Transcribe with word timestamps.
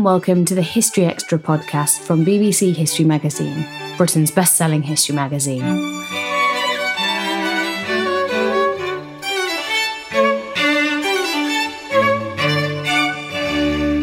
And 0.00 0.04
welcome 0.06 0.46
to 0.46 0.54
the 0.54 0.62
History 0.62 1.04
Extra 1.04 1.38
podcast 1.38 1.98
from 1.98 2.24
BBC 2.24 2.74
History 2.74 3.04
Magazine, 3.04 3.68
Britain's 3.98 4.30
best 4.30 4.56
selling 4.56 4.82
history 4.82 5.14
magazine. 5.14 5.62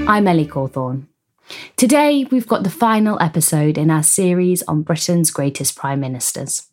I'm 0.07 0.27
Ellie 0.27 0.45
Cawthorne. 0.45 1.07
Today, 1.77 2.27
we've 2.29 2.45
got 2.45 2.61
the 2.61 2.69
final 2.69 3.19
episode 3.19 3.75
in 3.75 3.89
our 3.89 4.03
series 4.03 4.61
on 4.63 4.83
Britain's 4.83 5.31
greatest 5.31 5.75
prime 5.75 5.99
ministers. 5.99 6.67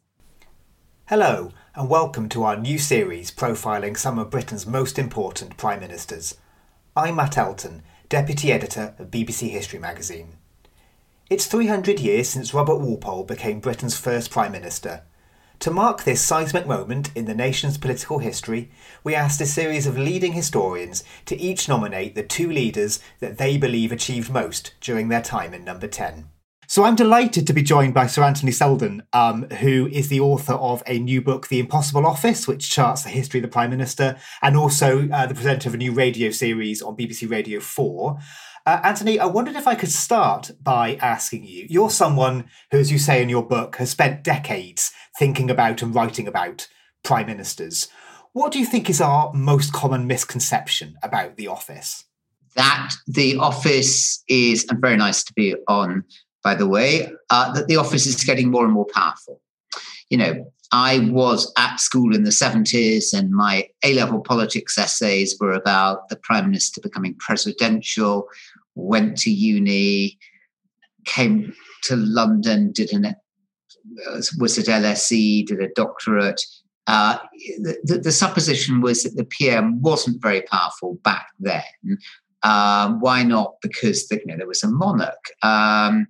Hello, 1.07 1.51
and 1.75 1.89
welcome 1.89 2.29
to 2.29 2.43
our 2.43 2.59
new 2.59 2.77
series 2.77 3.31
profiling 3.31 3.97
some 3.97 4.19
of 4.19 4.29
Britain's 4.29 4.67
most 4.67 4.99
important 4.99 5.57
prime 5.57 5.81
ministers. 5.81 6.37
I'm 6.95 7.17
Matt 7.17 7.39
Elton, 7.39 7.83
Deputy 8.11 8.53
Editor 8.53 8.95
of 8.99 9.11
BBC 9.11 9.49
History 9.49 9.79
magazine. 9.79 10.35
It's 11.31 11.47
300 11.47 11.99
years 11.99 12.29
since 12.29 12.53
Robert 12.53 12.77
Walpole 12.77 13.25
became 13.25 13.61
Britain's 13.61 13.97
first 13.97 14.31
Prime 14.31 14.53
Minister. 14.53 15.05
To 15.61 15.71
mark 15.71 16.05
this 16.05 16.21
seismic 16.21 16.67
moment 16.67 17.11
in 17.15 17.25
the 17.25 17.35
nation's 17.35 17.79
political 17.79 18.19
history, 18.19 18.71
we 19.03 19.15
asked 19.15 19.41
a 19.41 19.47
series 19.47 19.87
of 19.87 19.97
leading 19.97 20.35
historians 20.35 21.03
to 21.25 21.41
each 21.41 21.67
nominate 21.67 22.15
the 22.15 22.23
two 22.23 22.51
leaders 22.51 23.01
that 23.21 23.39
they 23.39 23.57
believe 23.57 23.91
achieved 23.91 24.31
most 24.31 24.75
during 24.83 25.09
their 25.09 25.23
time 25.23 25.55
in 25.55 25.65
number 25.65 25.89
10. 25.89 26.29
So 26.67 26.85
I'm 26.85 26.97
delighted 26.97 27.47
to 27.47 27.53
be 27.53 27.63
joined 27.63 27.93
by 27.93 28.07
Sir 28.07 28.23
Anthony 28.23 28.53
Seldon, 28.53 29.03
um, 29.13 29.45
who 29.51 29.87
is 29.89 30.09
the 30.09 30.21
author 30.21 30.55
of 30.55 30.83
a 30.87 30.99
new 30.99 31.21
book, 31.21 31.49
The 31.49 31.61
Impossible 31.61 32.07
Office, 32.07 32.49
which 32.49 32.71
charts 32.71 33.03
the 33.03 33.11
history 33.11 33.41
of 33.41 33.43
the 33.43 33.49
Prime 33.49 33.71
Minister, 33.71 34.17
and 34.41 34.57
also 34.57 35.09
uh, 35.11 35.27
the 35.27 35.35
presenter 35.35 35.69
of 35.69 35.75
a 35.75 35.79
new 35.79 35.93
radio 35.93 36.31
series 36.31 36.81
on 36.81 36.97
BBC 36.97 37.31
Radio 37.31 37.61
4. 37.61 38.19
Uh, 38.67 38.81
Anthony, 38.83 39.19
I 39.19 39.27
wondered 39.27 39.57
if 39.57 39.67
I 39.67 39.75
could 39.75 39.91
start 39.91 40.53
by 40.63 40.97
asking 40.97 41.45
you. 41.45 41.67
You're 41.69 41.91
someone 41.91 42.47
who, 42.71 42.79
as 42.79 42.91
you 42.91 42.99
say 42.99 43.23
in 43.23 43.29
your 43.29 43.47
book, 43.47 43.77
has 43.77 43.91
spent 43.91 44.25
decades 44.25 44.91
thinking 45.19 45.51
about 45.51 45.83
and 45.83 45.95
writing 45.95 46.27
about 46.27 46.67
prime 47.03 47.27
ministers. 47.27 47.89
What 48.33 48.53
do 48.53 48.59
you 48.59 48.67
think 48.67 48.89
is 48.89 49.03
our 49.03 49.33
most 49.35 49.75
common 49.75 50.07
misconception 50.07 50.97
about 51.03 51.37
the 51.37 51.49
office? 51.49 52.05
That 52.57 52.95
the 53.07 53.37
office 53.37 54.25
is, 54.29 54.65
and 54.71 54.81
very 54.81 54.97
nice 54.97 55.23
to 55.25 55.33
be 55.35 55.55
on, 55.69 56.05
by 56.45 56.55
the 56.55 56.69
way, 56.69 57.11
uh, 57.31 57.53
that 57.53 57.67
the 57.67 57.77
office 57.77 58.07
is 58.07 58.23
getting 58.23 58.51
more 58.51 58.65
and 58.65 58.75
more 58.75 58.87
powerful. 58.95 59.41
You 60.11 60.19
know, 60.19 60.53
I 60.71 61.09
was 61.11 61.53
at 61.57 61.81
school 61.81 62.15
in 62.15 62.25
the 62.25 62.31
70s, 62.31 63.13
and 63.13 63.33
my 63.33 63.69
A 63.83 63.95
level 63.95 64.21
politics 64.21 64.77
essays 64.79 65.37
were 65.41 65.53
about 65.53 66.09
the 66.11 66.17
prime 66.17 66.47
minister 66.47 66.81
becoming 66.81 67.17
presidential, 67.19 68.29
went 68.75 69.17
to 69.19 69.31
uni, 69.31 70.19
came 71.05 71.55
to 71.85 71.97
London, 71.97 72.73
did 72.73 72.93
an 72.93 73.15
was 74.39 74.59
at 74.59 74.67
LSE, 74.67 75.47
did 75.47 75.61
a 75.61 75.69
doctorate. 75.69 76.43
Uh, 76.87 77.19
the, 77.59 78.01
the, 78.03 78.13
supposition 78.13 78.81
was 78.81 79.03
that 79.03 79.17
the 79.17 79.25
PM 79.25 79.81
wasn't 79.81 80.21
very 80.21 80.43
powerful 80.43 80.99
back 81.03 81.29
then. 81.39 81.63
Um, 82.43 83.01
why 83.01 83.23
not? 83.23 83.55
Because 83.63 84.09
the, 84.09 84.17
you 84.17 84.27
know, 84.27 84.37
there 84.37 84.47
was 84.47 84.63
a 84.63 84.69
monarch, 84.69 85.25
um, 85.43 86.07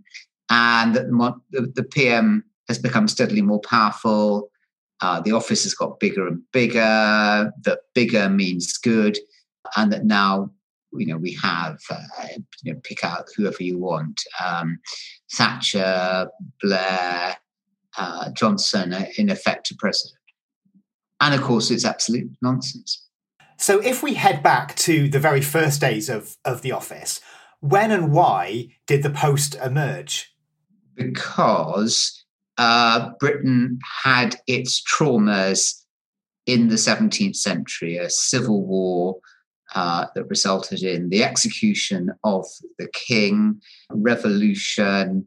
and 0.51 0.95
that 0.95 1.07
the, 1.51 1.73
the, 1.75 1.83
PM 1.83 2.45
has 2.69 2.79
become 2.79 3.09
steadily 3.09 3.43
more 3.43 3.61
powerful. 3.61 4.51
Uh, 5.01 5.21
the 5.21 5.33
office 5.33 5.65
has 5.65 5.75
got 5.75 6.01
bigger 6.01 6.27
and 6.27 6.43
bigger. 6.53 7.53
That 7.63 7.81
bigger 7.95 8.29
means 8.29 8.77
good, 8.77 9.19
and 9.77 9.93
that 9.93 10.05
now 10.05 10.51
you 10.93 11.07
know 11.07 11.17
we 11.17 11.33
have 11.43 11.79
uh, 11.91 12.29
you 12.63 12.73
know 12.73 12.81
pick 12.85 13.05
out 13.05 13.29
whoever 13.37 13.63
you 13.63 13.79
want 13.79 14.21
um, 14.45 14.79
Thatcher, 15.33 16.29
Blair, 16.63 17.37
uh, 17.97 18.31
Johnson, 18.31 18.95
in 19.19 19.31
effect, 19.31 19.71
a 19.71 19.75
president. 19.79 20.19
And 21.21 21.35
of 21.35 21.43
course, 21.43 21.71
it's 21.71 21.85
absolute 21.85 22.31
nonsense. 22.43 23.07
So, 23.59 23.81
if 23.81 24.03
we 24.03 24.15
head 24.15 24.43
back 24.43 24.75
to 24.77 25.09
the 25.09 25.21
very 25.21 25.41
first 25.41 25.81
days 25.81 26.09
of, 26.09 26.37
of 26.45 26.63
the 26.63 26.73
office, 26.73 27.21
when 27.61 27.91
and 27.91 28.13
why 28.13 28.69
did 28.87 29.03
the 29.03 29.11
post 29.11 29.55
emerge? 29.55 30.34
Because 30.95 32.25
uh, 32.59 33.11
Britain 33.19 33.79
had 34.05 34.37
its 34.47 34.83
traumas 34.83 35.83
in 36.47 36.69
the 36.69 36.77
17th 36.77 37.37
century, 37.37 37.97
a 37.97 38.11
civil 38.11 38.65
war 38.65 39.17
uh, 39.75 40.07
that 40.15 40.25
resulted 40.25 40.83
in 40.83 41.09
the 41.09 41.25
execution 41.25 42.11
of 42.23 42.47
the 42.79 42.89
king, 42.93 43.61
revolution, 43.91 45.27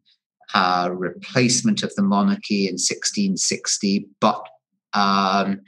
uh, 0.53 0.89
replacement 0.93 1.83
of 1.83 1.93
the 1.95 2.03
monarchy 2.03 2.67
in 2.67 2.73
1660, 2.73 4.07
but 4.21 4.47
um, 4.93 5.61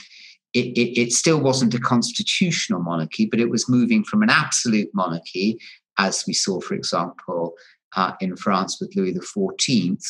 it, 0.53 0.77
it, 0.77 0.99
it, 0.99 1.11
still 1.11 1.39
wasn't 1.39 1.73
a 1.73 1.79
constitutional 1.79 2.81
monarchy, 2.81 3.25
but 3.25 3.39
it 3.39 3.49
was 3.49 3.69
moving 3.69 4.03
from 4.03 4.23
an 4.23 4.29
absolute 4.29 4.89
monarchy, 4.93 5.59
as 5.97 6.23
we 6.25 6.33
saw, 6.33 6.61
for 6.61 6.73
example, 6.73 7.55
uh, 7.95 8.13
in 8.21 8.35
France 8.35 8.79
with 8.79 8.95
Louis 8.95 9.13
XIV. 9.13 10.03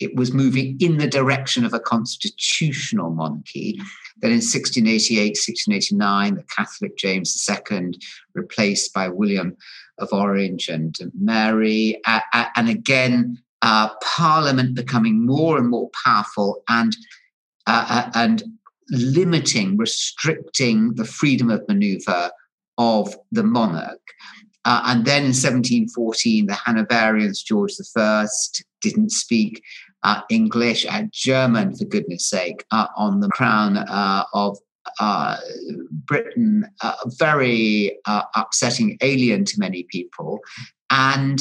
It 0.00 0.16
was 0.16 0.32
moving 0.32 0.76
in 0.80 0.96
the 0.96 1.06
direction 1.06 1.64
of 1.64 1.74
a 1.74 1.80
constitutional 1.80 3.10
monarchy. 3.10 3.78
Then 4.20 4.32
in 4.32 4.38
1688, 4.38 5.36
1689, 5.36 6.34
the 6.34 6.42
Catholic 6.44 6.96
James 6.96 7.48
II, 7.48 7.92
replaced 8.34 8.92
by 8.92 9.08
William 9.08 9.56
of 9.98 10.08
Orange 10.12 10.68
and 10.68 10.96
Mary, 11.18 12.00
uh, 12.06 12.20
and 12.56 12.68
again, 12.68 13.38
uh, 13.62 13.90
Parliament 14.02 14.74
becoming 14.74 15.24
more 15.24 15.56
and 15.56 15.68
more 15.68 15.88
powerful 16.04 16.64
and 16.68 16.96
uh, 17.68 17.86
uh, 17.88 18.10
and 18.16 18.42
limiting, 18.90 19.76
restricting 19.76 20.94
the 20.94 21.04
freedom 21.04 21.48
of 21.48 21.62
manoeuvre 21.68 22.32
of 22.76 23.14
the 23.30 23.44
monarch. 23.44 24.00
Uh, 24.64 24.82
and 24.86 25.04
then 25.04 25.22
in 25.22 25.28
1714, 25.28 26.46
the 26.46 26.52
Hanoverians, 26.52 27.42
George 27.42 27.72
I, 27.96 28.26
didn't 28.80 29.10
speak 29.10 29.62
uh, 30.02 30.20
English 30.30 30.86
and 30.86 31.10
German, 31.12 31.74
for 31.74 31.84
goodness 31.84 32.28
sake, 32.28 32.64
uh, 32.70 32.86
on 32.96 33.20
the 33.20 33.28
crown 33.28 33.76
uh, 33.76 34.24
of 34.32 34.58
uh, 35.00 35.36
Britain, 36.04 36.66
uh, 36.82 36.94
very 37.06 37.98
upsetting, 38.34 38.98
alien 39.00 39.44
to 39.44 39.58
many 39.58 39.84
people. 39.84 40.40
And 40.90 41.40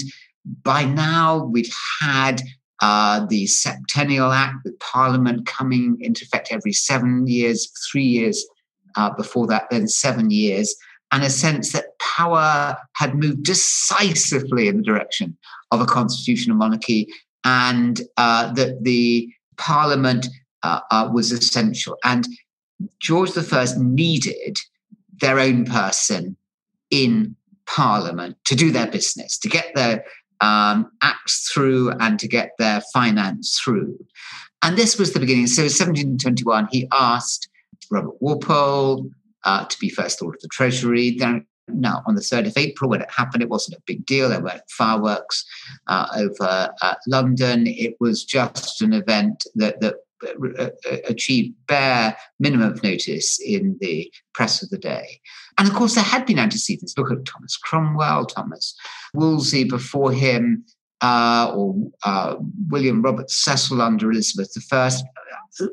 by 0.63 0.85
now, 0.85 1.45
we'd 1.45 1.69
had 2.01 2.41
uh, 2.81 3.25
the 3.27 3.45
Septennial 3.45 4.31
Act 4.31 4.63
the 4.63 4.74
Parliament 4.79 5.45
coming 5.45 5.97
into 6.01 6.25
effect 6.25 6.50
every 6.51 6.74
seven 6.74 7.27
years, 7.27 7.71
three 7.91 8.03
years 8.03 8.45
uh, 8.95 9.12
before 9.12 9.47
that, 9.47 9.69
then 9.69 9.88
seven 9.88 10.31
years, 10.31 10.75
and 11.11 11.23
a 11.23 11.29
sense 11.29 11.73
that 11.73 11.97
power 11.99 12.77
had 12.95 13.15
moved 13.15 13.43
decisively 13.43 14.67
in 14.67 14.77
the 14.77 14.83
direction 14.83 15.37
of 15.71 15.81
a 15.81 15.85
constitutional 15.85 16.55
monarchy 16.55 17.07
and 17.43 18.01
uh, 18.17 18.51
that 18.53 18.83
the 18.83 19.29
Parliament 19.57 20.27
uh, 20.63 20.79
uh, 20.91 21.09
was 21.11 21.31
essential. 21.31 21.97
And 22.03 22.27
George 22.99 23.31
I 23.37 23.65
needed 23.77 24.57
their 25.19 25.39
own 25.39 25.65
person 25.65 26.35
in 26.89 27.35
Parliament 27.67 28.37
to 28.45 28.55
do 28.55 28.71
their 28.71 28.87
business, 28.87 29.37
to 29.39 29.49
get 29.49 29.73
their 29.75 30.03
um, 30.41 30.91
acts 31.01 31.49
through 31.51 31.91
and 31.99 32.19
to 32.19 32.27
get 32.27 32.51
their 32.57 32.81
finance 32.93 33.59
through. 33.63 33.97
And 34.63 34.77
this 34.77 34.97
was 34.97 35.13
the 35.13 35.19
beginning. 35.19 35.47
So, 35.47 35.63
1721, 35.63 36.67
he 36.71 36.87
asked 36.91 37.49
Robert 37.89 38.21
Walpole 38.21 39.09
uh, 39.43 39.65
to 39.65 39.79
be 39.79 39.89
First 39.89 40.21
Lord 40.21 40.35
of 40.35 40.41
the 40.41 40.47
Treasury. 40.47 41.11
Then, 41.11 41.45
now, 41.67 42.03
on 42.05 42.15
the 42.15 42.21
3rd 42.21 42.47
of 42.47 42.57
April, 42.57 42.89
when 42.89 43.01
it 43.01 43.11
happened, 43.11 43.43
it 43.43 43.49
wasn't 43.49 43.77
a 43.77 43.83
big 43.85 44.05
deal. 44.05 44.29
There 44.29 44.41
weren't 44.41 44.61
fireworks 44.69 45.45
uh, 45.88 46.07
over 46.15 46.69
uh, 46.81 46.95
London. 47.07 47.65
It 47.67 47.95
was 47.99 48.23
just 48.23 48.81
an 48.81 48.93
event 48.93 49.45
that, 49.55 49.79
that 49.81 49.95
uh, 50.23 50.63
uh, 50.63 50.97
achieved 51.07 51.55
bare 51.67 52.15
minimum 52.39 52.71
of 52.71 52.83
notice 52.83 53.39
in 53.39 53.77
the 53.81 54.11
press 54.33 54.61
of 54.61 54.69
the 54.69 54.77
day. 54.77 55.19
And 55.57 55.67
of 55.67 55.73
course, 55.73 55.95
there 55.95 56.03
had 56.03 56.25
been 56.25 56.39
antecedents. 56.39 56.95
Look 56.97 57.11
at 57.11 57.25
Thomas 57.25 57.57
Cromwell, 57.57 58.25
Thomas 58.25 58.75
Wolsey 59.13 59.63
before 59.63 60.11
him, 60.11 60.63
uh, 61.01 61.51
or 61.55 61.75
uh, 62.03 62.35
William 62.69 63.01
Robert 63.01 63.31
Cecil 63.31 63.81
under 63.81 64.11
Elizabeth 64.11 64.55
I, 64.71 64.91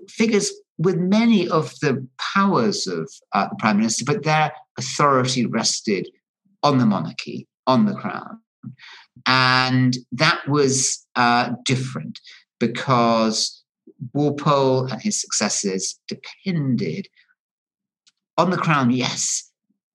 figures 0.08 0.50
with 0.78 0.96
many 0.96 1.48
of 1.48 1.78
the 1.80 2.06
powers 2.34 2.86
of 2.86 3.10
uh, 3.32 3.48
the 3.48 3.56
prime 3.58 3.78
minister, 3.78 4.04
but 4.04 4.24
their 4.24 4.52
authority 4.78 5.46
rested 5.46 6.08
on 6.62 6.78
the 6.78 6.86
monarchy, 6.86 7.46
on 7.66 7.86
the 7.86 7.94
crown. 7.94 8.40
And 9.26 9.96
that 10.12 10.46
was 10.48 11.06
uh, 11.16 11.52
different 11.64 12.20
because 12.60 13.62
Walpole 14.12 14.86
and 14.86 15.02
his 15.02 15.20
successors 15.20 15.98
depended 16.08 17.08
on 18.36 18.50
the 18.50 18.56
crown, 18.56 18.90
yes, 18.90 19.50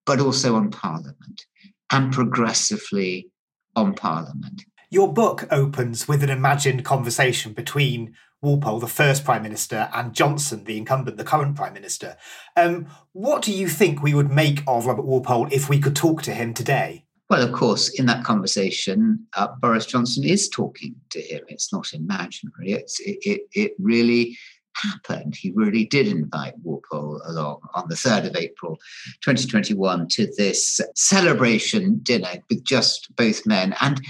but 0.06 0.20
also 0.20 0.56
on 0.56 0.70
Parliament 0.70 1.46
and 1.92 2.12
progressively 2.12 3.30
on 3.76 3.94
Parliament. 3.94 4.64
Your 4.90 5.12
book 5.12 5.48
opens 5.50 6.08
with 6.08 6.24
an 6.24 6.30
imagined 6.30 6.86
conversation 6.86 7.54
between 7.54 8.14
Walpole, 8.44 8.80
the 8.80 8.88
first 8.88 9.24
Prime 9.24 9.42
Minister, 9.42 9.90
and 9.94 10.14
Johnson, 10.14 10.66
the 10.66 10.78
incumbent, 10.78 11.18
the 11.18 11.24
current 11.24 11.56
Prime 11.56 11.74
Minister. 11.74 12.18
Um, 12.58 12.88
what 13.14 13.42
do 13.42 13.54
you 13.54 13.68
think 13.68 14.04
we 14.04 14.14
would 14.14 14.30
make 14.30 14.62
of 14.68 14.86
Robert 14.86 15.06
Walpole 15.06 15.48
if 15.52 15.70
we 15.70 15.80
could 15.80 15.96
talk 15.96 16.22
to 16.24 16.34
him 16.34 16.54
today? 16.54 17.06
Well, 17.30 17.42
of 17.42 17.54
course, 17.54 17.90
in 17.98 18.06
that 18.08 18.26
conversation, 18.26 19.26
uh, 19.36 19.48
Boris 19.60 19.86
Johnson 19.86 20.26
is 20.26 20.50
talking 20.50 20.96
to 21.12 21.22
him. 21.22 21.42
It's 21.48 21.72
not 21.72 21.94
imaginary. 21.94 22.74
It's, 22.74 23.00
it, 23.00 23.18
it, 23.22 23.42
it 23.54 23.72
really 23.80 24.38
happened. 24.76 25.36
He 25.36 25.52
really 25.52 25.86
did 25.86 26.08
invite 26.08 26.54
Walpole 26.64 27.22
along 27.26 27.62
on 27.76 27.88
the 27.88 27.96
3rd 27.96 28.28
of 28.28 28.36
April 28.36 28.78
2021 29.22 30.08
to 30.10 30.28
this 30.38 30.82
celebration 30.96 32.00
dinner 32.04 32.34
with 32.50 32.64
just 32.64 33.16
both 33.16 33.46
men. 33.46 33.76
And 33.82 34.02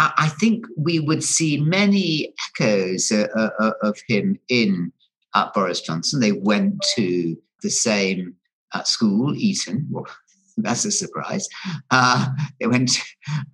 I, 0.00 0.28
think 0.28 0.66
we 0.76 0.98
would 0.98 1.22
see 1.22 1.60
many 1.60 2.34
echoes 2.48 3.12
uh, 3.12 3.26
uh, 3.36 3.50
uh 3.58 3.72
of 3.82 3.98
him 4.08 4.38
in 4.48 4.92
uh, 5.34 5.50
Boris 5.54 5.80
Johnson. 5.80 6.20
They 6.20 6.32
went 6.32 6.82
to 6.96 7.36
the 7.62 7.70
same 7.70 8.34
uh, 8.72 8.82
school, 8.84 9.34
Eton, 9.36 9.86
well, 9.90 10.06
that's 10.56 10.84
a 10.84 10.90
surprise. 10.90 11.48
Uh, 11.90 12.28
they 12.58 12.66
went 12.66 12.98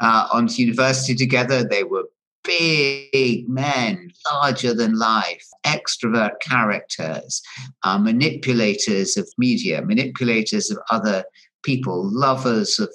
on 0.00 0.46
to 0.46 0.62
university 0.62 1.14
together. 1.14 1.64
They 1.64 1.84
were 1.84 2.04
big 2.44 3.48
men, 3.48 4.10
larger 4.32 4.72
than 4.72 4.98
life, 4.98 5.44
extrovert 5.64 6.40
characters, 6.40 7.43
manipulators 7.84 9.16
of 9.16 9.28
media, 9.37 9.82
manipulators 9.82 10.70
of 10.70 10.78
other 10.90 11.25
people, 11.64 12.08
lovers 12.12 12.78
of 12.78 12.88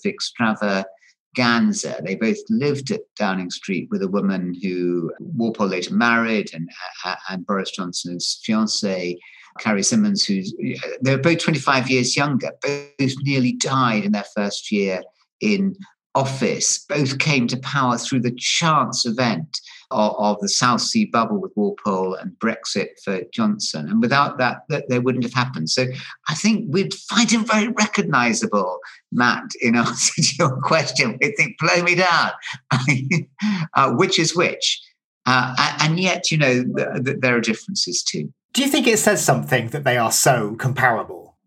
extravaganza. 1.32 2.02
They 2.04 2.16
both 2.16 2.38
lived 2.50 2.92
at 2.92 3.02
Downing 3.16 3.50
Street 3.52 3.88
with 3.92 4.02
a 4.02 4.08
woman 4.08 4.56
who 4.62 5.12
Walpole 5.20 5.68
later 5.68 5.94
married, 5.94 6.54
and, 6.54 6.70
uh, 7.06 7.16
and 7.30 7.46
Boris 7.46 7.72
Johnson's 7.72 8.42
fiancée. 8.48 9.18
Carrie 9.60 9.84
Symonds, 9.84 10.24
who's 10.24 10.54
they 11.02 11.14
were 11.14 11.22
both 11.22 11.40
25 11.40 11.90
years 11.90 12.16
younger, 12.16 12.52
both 12.62 13.14
nearly 13.24 13.52
died 13.52 14.06
in 14.06 14.14
their 14.14 14.26
first 14.34 14.72
year 14.72 15.04
in 15.42 15.76
office. 16.16 16.86
Both 16.88 17.20
came 17.20 17.48
to 17.48 17.58
power 17.58 17.98
through 17.98 18.22
the 18.22 18.32
chance 18.32 19.06
event 19.06 19.60
of, 19.92 20.16
of, 20.18 20.40
the 20.40 20.50
South 20.50 20.82
Sea 20.82 21.06
bubble 21.06 21.40
with 21.40 21.52
Walpole 21.56 22.16
and 22.16 22.32
Brexit 22.40 23.00
for 23.04 23.22
Johnson. 23.34 23.88
And 23.90 24.02
without 24.02 24.38
that, 24.38 24.64
that, 24.70 24.90
they 24.90 25.00
wouldn't 25.00 25.24
have 25.24 25.34
happened. 25.34 25.70
So 25.70 25.86
I 26.28 26.36
think 26.36 26.66
we'd 26.70 26.94
find 26.94 27.30
him 27.30 27.46
very 27.46 27.68
recognizable, 27.68 28.80
Matt, 29.12 29.52
in 29.62 29.76
answer 29.78 30.22
to 30.22 30.36
your 30.40 30.62
question. 30.62 31.18
We 31.22 31.34
think, 31.34 31.58
blow 31.60 31.84
me 31.84 31.96
down. 31.96 32.32
uh, 33.76 33.92
which 33.94 34.18
is 34.18 34.36
which? 34.36 34.82
Uh, 35.26 35.54
and 35.82 36.00
yet, 36.00 36.32
you 36.32 36.38
know, 36.38 36.64
th- 36.64 37.06
th- 37.06 37.18
there 37.20 37.36
are 37.36 37.42
differences 37.42 38.02
too. 38.02 38.34
Do 38.54 38.64
you 38.64 38.68
think 38.68 38.88
it 38.88 39.00
says 39.00 39.24
something 39.24 39.70
that 39.70 39.84
they 39.84 39.98
are 39.98 40.12
so 40.12 40.56
comparable? 40.56 41.38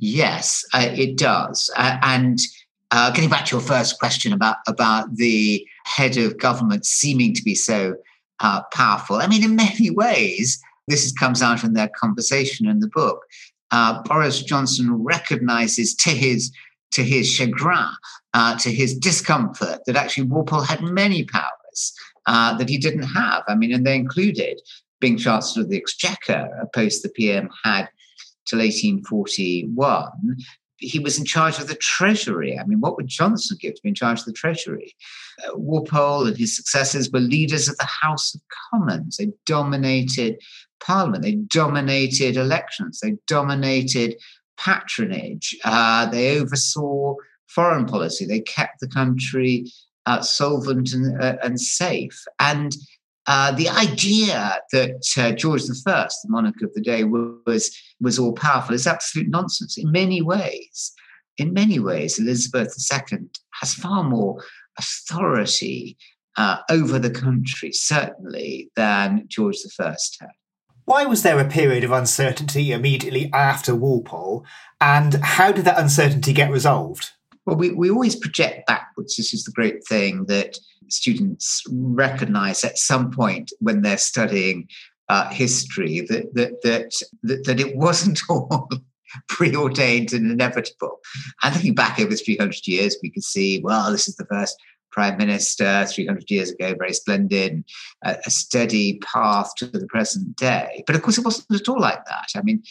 Yes, 0.00 0.64
uh, 0.74 0.88
it 0.90 1.16
does. 1.16 1.70
Uh, 1.76 1.98
and 2.02 2.38
uh, 2.90 3.10
getting 3.10 3.30
back 3.30 3.46
to 3.46 3.56
your 3.56 3.62
first 3.62 3.98
question 3.98 4.32
about 4.32 4.56
about 4.66 5.16
the 5.16 5.66
head 5.84 6.16
of 6.16 6.38
government 6.38 6.86
seeming 6.86 7.34
to 7.34 7.42
be 7.42 7.54
so 7.54 7.94
uh, 8.40 8.62
powerful, 8.72 9.16
I 9.16 9.26
mean, 9.26 9.44
in 9.44 9.56
many 9.56 9.90
ways, 9.90 10.60
this 10.88 11.12
comes 11.12 11.42
out 11.42 11.64
in 11.64 11.74
their 11.74 11.90
conversation 11.96 12.68
in 12.68 12.80
the 12.80 12.88
book. 12.88 13.22
Uh, 13.70 14.02
Boris 14.02 14.42
Johnson 14.42 15.02
recognizes 15.02 15.94
to 15.96 16.10
his 16.10 16.52
to 16.90 17.02
his 17.02 17.26
chagrin, 17.26 17.88
uh, 18.34 18.58
to 18.58 18.70
his 18.70 18.94
discomfort, 18.98 19.80
that 19.86 19.96
actually 19.96 20.24
Walpole 20.24 20.60
had 20.60 20.82
many 20.82 21.24
powers. 21.24 21.94
Uh, 22.26 22.56
that 22.56 22.68
he 22.68 22.78
didn't 22.78 23.02
have. 23.02 23.42
I 23.48 23.56
mean, 23.56 23.74
and 23.74 23.84
they 23.84 23.96
included 23.96 24.60
being 25.00 25.18
Chancellor 25.18 25.64
of 25.64 25.70
the 25.70 25.76
Exchequer, 25.76 26.48
a 26.62 26.66
post 26.72 27.02
the 27.02 27.08
PM 27.08 27.50
had 27.64 27.88
till 28.46 28.60
1841, 28.60 30.36
he 30.82 30.98
was 30.98 31.18
in 31.18 31.24
charge 31.24 31.58
of 31.58 31.68
the 31.68 31.74
Treasury. 31.76 32.58
I 32.58 32.64
mean, 32.64 32.80
what 32.80 32.96
would 32.96 33.06
Johnson 33.06 33.56
give 33.60 33.74
to 33.74 33.82
be 33.82 33.90
in 33.90 33.94
charge 33.94 34.20
of 34.20 34.26
the 34.26 34.32
Treasury? 34.32 34.94
Uh, 35.44 35.56
Walpole 35.56 36.26
and 36.26 36.36
his 36.36 36.56
successors 36.56 37.10
were 37.10 37.20
leaders 37.20 37.68
of 37.68 37.76
the 37.78 37.88
House 38.02 38.34
of 38.34 38.40
Commons. 38.70 39.16
They 39.16 39.32
dominated 39.46 40.38
Parliament, 40.80 41.22
they 41.22 41.34
dominated 41.34 42.36
elections, 42.36 42.98
they 43.00 43.16
dominated 43.28 44.16
patronage, 44.58 45.56
uh, 45.64 46.06
they 46.06 46.38
oversaw 46.40 47.14
foreign 47.46 47.86
policy, 47.86 48.26
they 48.26 48.40
kept 48.40 48.80
the 48.80 48.88
country 48.88 49.66
uh, 50.06 50.20
solvent 50.20 50.92
and, 50.92 51.22
uh, 51.22 51.36
and 51.42 51.60
safe. 51.60 52.24
And 52.40 52.74
uh, 53.26 53.52
the 53.52 53.68
idea 53.68 54.60
that 54.72 55.04
uh, 55.16 55.32
George 55.32 55.62
I, 55.62 55.66
the 55.66 56.28
monarch 56.28 56.60
of 56.62 56.74
the 56.74 56.80
day, 56.80 57.04
was 57.04 57.76
was 58.00 58.18
all 58.18 58.32
powerful 58.32 58.74
is 58.74 58.86
absolute 58.86 59.28
nonsense. 59.28 59.78
In 59.78 59.92
many 59.92 60.22
ways, 60.22 60.92
in 61.38 61.52
many 61.52 61.78
ways, 61.78 62.18
Elizabeth 62.18 62.74
II 62.92 63.18
has 63.60 63.74
far 63.74 64.02
more 64.02 64.42
authority 64.78 65.96
uh, 66.36 66.58
over 66.70 66.98
the 66.98 67.10
country, 67.10 67.72
certainly, 67.72 68.70
than 68.74 69.24
George 69.28 69.58
I 69.80 69.84
had. 70.20 70.30
Why 70.84 71.04
was 71.04 71.22
there 71.22 71.38
a 71.38 71.48
period 71.48 71.84
of 71.84 71.92
uncertainty 71.92 72.72
immediately 72.72 73.30
after 73.32 73.74
Walpole, 73.74 74.44
and 74.80 75.14
how 75.22 75.52
did 75.52 75.64
that 75.64 75.78
uncertainty 75.78 76.32
get 76.32 76.50
resolved? 76.50 77.10
Well, 77.46 77.56
we, 77.56 77.70
we 77.70 77.90
always 77.90 78.16
project 78.16 78.66
backwards. 78.66 79.16
This 79.16 79.32
is 79.32 79.44
the 79.44 79.52
great 79.52 79.86
thing 79.88 80.24
that 80.26 80.58
students 80.92 81.62
recognize 81.70 82.64
at 82.64 82.78
some 82.78 83.10
point 83.10 83.52
when 83.60 83.82
they're 83.82 83.98
studying 83.98 84.68
uh, 85.08 85.28
history 85.30 86.00
that, 86.08 86.34
that, 86.34 86.62
that, 86.62 87.44
that, 87.44 87.60
it 87.60 87.76
wasn't 87.76 88.20
all 88.28 88.68
preordained 89.28 90.12
and 90.12 90.30
inevitable. 90.30 91.00
And 91.42 91.54
looking 91.54 91.74
back 91.74 92.00
over 92.00 92.14
300 92.14 92.66
years, 92.66 92.96
we 93.02 93.10
could 93.10 93.24
see, 93.24 93.60
well, 93.60 93.90
this 93.90 94.08
is 94.08 94.16
the 94.16 94.26
first 94.26 94.56
prime 94.90 95.16
minister 95.16 95.86
300 95.86 96.30
years 96.30 96.50
ago, 96.50 96.74
very 96.78 96.92
splendid, 96.92 97.64
a, 98.04 98.16
a 98.26 98.30
steady 98.30 98.98
path 98.98 99.50
to 99.56 99.66
the 99.66 99.86
present 99.86 100.36
day. 100.36 100.84
But 100.86 100.96
of 100.96 101.02
course, 101.02 101.18
it 101.18 101.24
wasn't 101.24 101.60
at 101.60 101.68
all 101.68 101.80
like 101.80 102.04
that. 102.06 102.28
I 102.36 102.42
mean, 102.42 102.62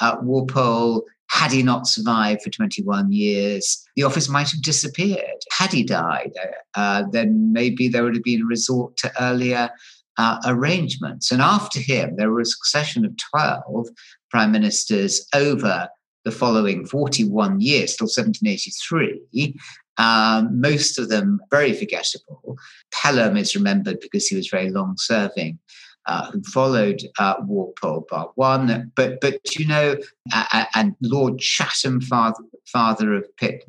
uh, 0.00 0.16
Walpole 0.22 1.04
had 1.30 1.52
he 1.52 1.62
not 1.62 1.86
survived 1.86 2.42
for 2.42 2.50
21 2.50 3.12
years, 3.12 3.86
the 3.94 4.02
office 4.02 4.28
might 4.28 4.50
have 4.50 4.62
disappeared. 4.62 5.40
Had 5.56 5.72
he 5.72 5.84
died, 5.84 6.32
uh, 6.74 7.04
then 7.12 7.52
maybe 7.52 7.88
there 7.88 8.02
would 8.02 8.16
have 8.16 8.24
been 8.24 8.42
a 8.42 8.46
resort 8.46 8.96
to 8.98 9.12
earlier 9.22 9.70
uh, 10.18 10.38
arrangements. 10.44 11.30
And 11.30 11.40
after 11.40 11.78
him, 11.78 12.16
there 12.16 12.30
were 12.30 12.40
a 12.40 12.44
succession 12.44 13.04
of 13.04 13.16
12 13.32 13.86
prime 14.28 14.50
ministers 14.50 15.24
over 15.32 15.88
the 16.24 16.32
following 16.32 16.84
41 16.84 17.60
years 17.60 17.94
till 17.94 18.06
1783. 18.06 19.54
Um, 19.98 20.60
most 20.60 20.98
of 20.98 21.10
them 21.10 21.40
very 21.50 21.72
forgettable. 21.72 22.56
Pelham 22.92 23.36
is 23.36 23.54
remembered 23.54 24.00
because 24.00 24.26
he 24.26 24.36
was 24.36 24.48
very 24.48 24.70
long 24.70 24.96
serving 24.98 25.58
uh, 26.06 26.30
who 26.30 26.42
followed 26.42 27.02
uh, 27.18 27.34
Walpole 27.46 28.06
bar 28.10 28.30
one. 28.34 28.90
But 28.94 29.20
but 29.20 29.40
you 29.58 29.66
know, 29.66 29.96
uh, 30.32 30.64
and 30.74 30.94
Lord 31.00 31.38
Chatham, 31.38 32.00
father 32.00 32.42
father 32.66 33.14
of 33.14 33.24
Pitt, 33.36 33.64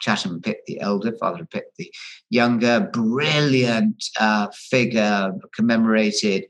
Chatham 0.00 0.40
Pitt 0.40 0.60
the 0.66 0.80
elder, 0.80 1.12
father 1.18 1.42
of 1.42 1.50
Pitt 1.50 1.72
the 1.78 1.92
younger, 2.30 2.88
brilliant 2.92 4.04
uh, 4.18 4.48
figure 4.70 5.32
commemorated. 5.54 6.44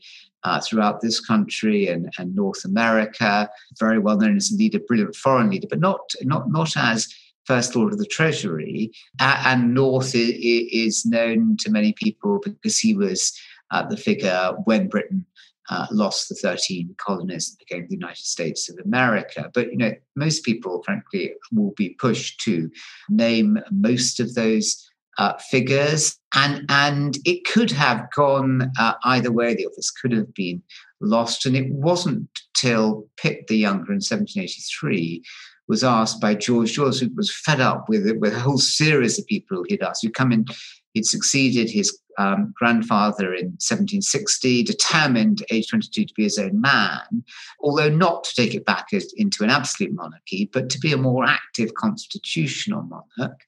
Uh, 0.44 0.60
throughout 0.60 1.00
this 1.00 1.20
country 1.24 1.86
and, 1.86 2.12
and 2.18 2.34
North 2.34 2.64
America, 2.64 3.48
very 3.78 4.00
well 4.00 4.16
known 4.18 4.36
as 4.36 4.50
a 4.50 4.56
leader, 4.56 4.80
brilliant 4.80 5.14
foreign 5.14 5.48
leader, 5.48 5.68
but 5.70 5.78
not 5.78 6.00
not 6.22 6.50
not 6.50 6.76
as 6.76 7.06
First 7.46 7.76
Lord 7.76 7.92
of 7.92 8.00
the 8.00 8.06
Treasury. 8.06 8.90
and 9.20 9.74
North 9.74 10.12
is 10.14 11.04
known 11.06 11.56
to 11.60 11.70
many 11.70 11.92
people 11.92 12.40
because 12.42 12.78
he 12.78 12.94
was 12.94 13.32
uh, 13.72 13.86
the 13.86 13.96
figure 13.96 14.52
when 14.64 14.88
Britain 14.88 15.26
uh, 15.70 15.86
lost 15.90 16.28
the 16.28 16.34
13 16.34 16.94
colonies 16.98 17.48
and 17.48 17.58
became 17.58 17.86
the 17.88 17.96
United 17.96 18.24
States 18.24 18.68
of 18.68 18.78
America. 18.84 19.50
But 19.54 19.70
you 19.70 19.78
know, 19.78 19.92
most 20.16 20.44
people, 20.44 20.82
frankly, 20.84 21.32
will 21.52 21.72
be 21.76 21.90
pushed 21.90 22.40
to 22.40 22.70
name 23.08 23.58
most 23.70 24.20
of 24.20 24.34
those 24.34 24.88
uh, 25.18 25.34
figures, 25.38 26.18
and 26.34 26.64
and 26.68 27.18
it 27.24 27.44
could 27.44 27.70
have 27.70 28.10
gone 28.14 28.70
uh, 28.78 28.94
either 29.04 29.32
way. 29.32 29.54
The 29.54 29.66
office 29.66 29.90
could 29.90 30.12
have 30.12 30.32
been 30.34 30.62
lost, 31.00 31.46
and 31.46 31.56
it 31.56 31.70
wasn't 31.70 32.28
till 32.54 33.08
Pitt 33.16 33.46
the 33.46 33.56
Younger 33.56 33.92
in 33.92 34.00
1783 34.00 35.22
was 35.68 35.84
asked 35.84 36.20
by 36.20 36.34
George 36.34 36.72
George, 36.72 37.00
who 37.00 37.08
was 37.14 37.34
fed 37.34 37.60
up 37.60 37.88
with 37.88 38.10
with 38.18 38.34
a 38.34 38.40
whole 38.40 38.58
series 38.58 39.18
of 39.18 39.26
people 39.26 39.64
he'd 39.68 39.82
asked. 39.82 40.02
who 40.02 40.10
come 40.10 40.32
in 40.32 40.44
He'd 40.92 41.06
succeeded 41.06 41.70
his 41.70 41.98
um, 42.18 42.52
grandfather 42.56 43.32
in 43.32 43.46
1760, 43.58 44.62
determined, 44.62 45.42
age 45.50 45.68
22, 45.68 46.04
to 46.04 46.14
be 46.14 46.24
his 46.24 46.38
own 46.38 46.60
man, 46.60 47.24
although 47.60 47.88
not 47.88 48.24
to 48.24 48.34
take 48.34 48.54
it 48.54 48.64
back 48.64 48.88
as, 48.92 49.12
into 49.16 49.44
an 49.44 49.50
absolute 49.50 49.92
monarchy, 49.94 50.50
but 50.52 50.70
to 50.70 50.78
be 50.78 50.92
a 50.92 50.98
more 50.98 51.24
active 51.24 51.74
constitutional 51.74 52.82
monarch 52.82 53.40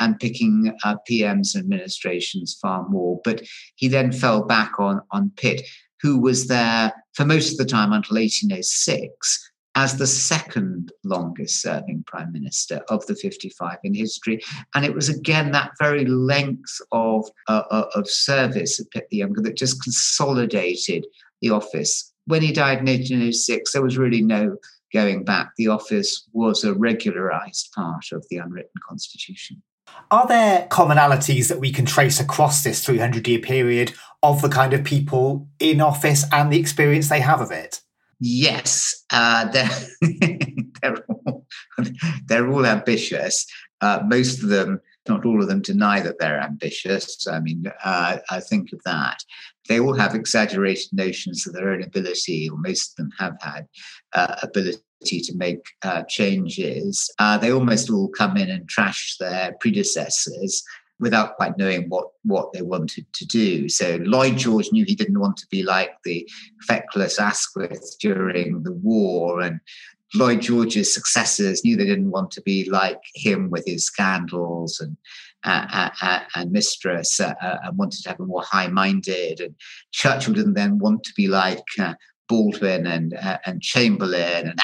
and 0.00 0.18
picking 0.18 0.72
uh, 0.84 0.96
PMs 1.08 1.54
and 1.54 1.62
administrations 1.62 2.58
far 2.60 2.88
more. 2.88 3.20
But 3.24 3.42
he 3.76 3.88
then 3.88 4.12
fell 4.12 4.42
back 4.42 4.78
on, 4.78 5.00
on 5.12 5.30
Pitt, 5.36 5.62
who 6.00 6.18
was 6.18 6.48
there 6.48 6.92
for 7.14 7.24
most 7.24 7.52
of 7.52 7.58
the 7.58 7.64
time 7.64 7.92
until 7.92 8.16
1806 8.16 9.49
as 9.76 9.96
the 9.96 10.06
second 10.06 10.92
longest 11.04 11.62
serving 11.62 12.04
prime 12.06 12.32
minister 12.32 12.82
of 12.88 13.06
the 13.06 13.14
55 13.14 13.78
in 13.84 13.94
history. 13.94 14.40
And 14.74 14.84
it 14.84 14.94
was 14.94 15.08
again 15.08 15.52
that 15.52 15.72
very 15.78 16.04
length 16.04 16.80
of, 16.92 17.28
uh, 17.48 17.62
uh 17.70 17.86
of 17.94 18.08
service 18.08 18.80
of 18.80 18.90
Pitt 18.90 19.06
the 19.10 19.18
Younger 19.18 19.42
that 19.42 19.56
just 19.56 19.82
consolidated 19.82 21.06
the 21.40 21.50
office. 21.50 22.12
When 22.26 22.42
he 22.42 22.52
died 22.52 22.78
in 22.78 22.86
1806, 22.86 23.72
there 23.72 23.82
was 23.82 23.98
really 23.98 24.22
no 24.22 24.56
going 24.92 25.24
back. 25.24 25.52
The 25.56 25.68
office 25.68 26.26
was 26.32 26.64
a 26.64 26.74
regularized 26.74 27.70
part 27.74 28.06
of 28.12 28.26
the 28.28 28.38
unwritten 28.38 28.80
constitution. 28.88 29.62
Are 30.10 30.26
there 30.26 30.66
commonalities 30.70 31.48
that 31.48 31.60
we 31.60 31.72
can 31.72 31.86
trace 31.86 32.20
across 32.20 32.62
this 32.62 32.84
300 32.84 33.26
year 33.26 33.40
period 33.40 33.92
of 34.22 34.42
the 34.42 34.48
kind 34.48 34.72
of 34.72 34.84
people 34.84 35.48
in 35.58 35.80
office 35.80 36.24
and 36.32 36.52
the 36.52 36.58
experience 36.58 37.08
they 37.08 37.20
have 37.20 37.40
of 37.40 37.50
it? 37.50 37.80
Yes, 38.20 39.04
uh, 39.10 39.46
they're, 39.46 39.70
they're, 40.82 41.04
all, 41.08 41.46
they're 42.26 42.50
all 42.50 42.66
ambitious. 42.66 43.46
Uh, 43.80 44.00
most 44.06 44.42
of 44.42 44.50
them, 44.50 44.80
not 45.08 45.24
all 45.24 45.40
of 45.40 45.48
them, 45.48 45.62
deny 45.62 46.00
that 46.00 46.18
they're 46.18 46.40
ambitious. 46.40 47.26
I 47.26 47.40
mean, 47.40 47.64
uh, 47.82 48.18
I 48.30 48.40
think 48.40 48.72
of 48.74 48.80
that. 48.84 49.24
They 49.68 49.80
all 49.80 49.94
have 49.94 50.14
exaggerated 50.14 50.92
notions 50.92 51.46
of 51.46 51.54
their 51.54 51.70
own 51.70 51.82
ability, 51.82 52.50
or 52.50 52.58
most 52.58 52.92
of 52.92 52.96
them 52.96 53.10
have 53.18 53.36
had 53.40 53.66
uh, 54.12 54.36
ability 54.42 54.82
to 55.06 55.36
make 55.36 55.64
uh, 55.82 56.02
changes. 56.02 57.10
Uh, 57.18 57.38
they 57.38 57.50
almost 57.50 57.88
all 57.88 58.08
come 58.08 58.36
in 58.36 58.50
and 58.50 58.68
trash 58.68 59.16
their 59.18 59.54
predecessors 59.60 60.62
without 61.00 61.36
quite 61.36 61.56
knowing 61.58 61.88
what 61.88 62.08
what 62.22 62.52
they 62.52 62.62
wanted 62.62 63.10
to 63.14 63.26
do. 63.26 63.68
So 63.68 63.98
Lloyd 64.02 64.36
George 64.36 64.70
knew 64.70 64.84
he 64.84 64.94
didn't 64.94 65.18
want 65.18 65.38
to 65.38 65.46
be 65.50 65.62
like 65.62 65.90
the 66.04 66.28
feckless 66.68 67.18
Asquith 67.18 67.96
during 67.98 68.62
the 68.62 68.72
war, 68.72 69.40
and 69.40 69.60
Lloyd 70.14 70.42
George's 70.42 70.92
successors 70.92 71.64
knew 71.64 71.76
they 71.76 71.86
didn't 71.86 72.10
want 72.10 72.30
to 72.32 72.42
be 72.42 72.68
like 72.68 73.00
him 73.14 73.50
with 73.50 73.64
his 73.66 73.84
scandals 73.84 74.80
and 74.80 74.96
uh, 75.44 75.66
uh, 75.72 75.90
uh 76.02 76.20
and 76.36 76.52
mistress, 76.52 77.18
uh, 77.18 77.34
uh, 77.40 77.56
and 77.64 77.78
wanted 77.78 78.02
to 78.02 78.10
have 78.10 78.20
a 78.20 78.26
more 78.26 78.42
high-minded. 78.42 79.40
And 79.40 79.54
Churchill 79.92 80.34
didn't 80.34 80.54
then 80.54 80.78
want 80.78 81.02
to 81.04 81.14
be 81.14 81.26
like. 81.26 81.64
Uh, 81.78 81.94
Baldwin 82.28 82.86
and 82.86 83.18
and 83.44 83.60
Chamberlain 83.60 84.46
and 84.46 84.60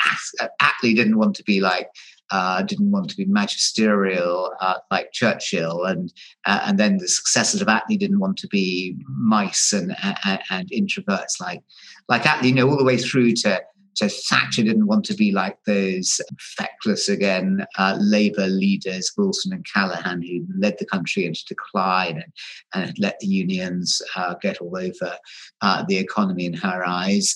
Attlee 0.63 0.95
didn't 0.95 1.19
want 1.19 1.35
to 1.35 1.43
be 1.43 1.61
like 1.61 1.91
uh, 2.31 2.63
didn't 2.63 2.91
want 2.91 3.11
to 3.11 3.17
be 3.17 3.25
magisterial 3.27 4.53
uh, 4.61 4.79
like 4.91 5.13
Churchill, 5.13 5.85
and 5.85 6.13
uh, 6.45 6.61
and 6.65 6.79
then 6.79 6.99
the 6.99 7.09
successors 7.09 7.61
of 7.61 7.69
Attlee 7.69 7.99
didn't 7.99 8.21
want 8.21 8.37
to 8.39 8.49
be 8.49 8.97
mice 9.07 9.73
and, 9.73 9.97
and, 10.25 10.41
and 10.51 10.71
introverts 10.71 11.41
like 11.41 11.63
like 12.09 12.23
Attlee. 12.23 12.49
You 12.49 12.55
know, 12.55 12.71
all 12.71 12.77
the 12.77 12.85
way 12.85 12.99
through 12.99 13.33
to 13.33 13.63
to 13.97 14.09
Thatcher 14.09 14.63
didn't 14.63 14.87
want 14.87 15.05
to 15.07 15.15
be 15.15 15.33
like 15.33 15.57
those 15.65 16.21
feckless 16.39 17.09
again 17.09 17.65
uh, 17.79 17.97
Labour 17.99 18.47
leaders, 18.47 19.13
Wilson 19.17 19.53
and 19.53 19.67
Callaghan, 19.73 20.23
who 20.23 20.47
led 20.59 20.79
the 20.79 20.87
country 20.87 21.25
into 21.25 21.45
decline 21.49 22.23
and, 22.23 22.33
and 22.75 22.99
let 22.99 23.19
the 23.21 23.27
unions 23.27 24.01
uh, 24.15 24.35
get 24.41 24.59
all 24.59 24.77
over 24.77 25.17
uh, 25.63 25.85
the 25.89 25.97
economy 25.97 26.45
in 26.45 26.53
her 26.53 26.87
eyes. 26.87 27.35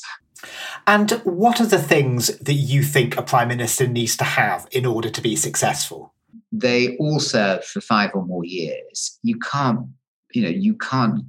And 0.87 1.11
what 1.25 1.61
are 1.61 1.67
the 1.67 1.83
things 1.83 2.39
that 2.39 2.55
you 2.55 2.83
think 2.83 3.17
a 3.17 3.23
prime 3.23 3.49
minister 3.49 3.87
needs 3.87 4.17
to 4.19 4.25
have 4.25 4.67
in 4.73 4.87
order 4.87 5.11
to 5.11 5.21
be 5.21 5.37
successful? 5.37 6.15
They 6.53 6.97
all 6.97 7.21
serve 7.21 7.65
for 7.65 7.81
five 7.81 8.11
or 8.15 8.25
more 8.25 8.45
years. 8.45 9.19
You 9.23 9.39
can't, 9.39 9.87
you 10.33 10.43
know, 10.43 10.49
you 10.49 10.75
can't 10.75 11.25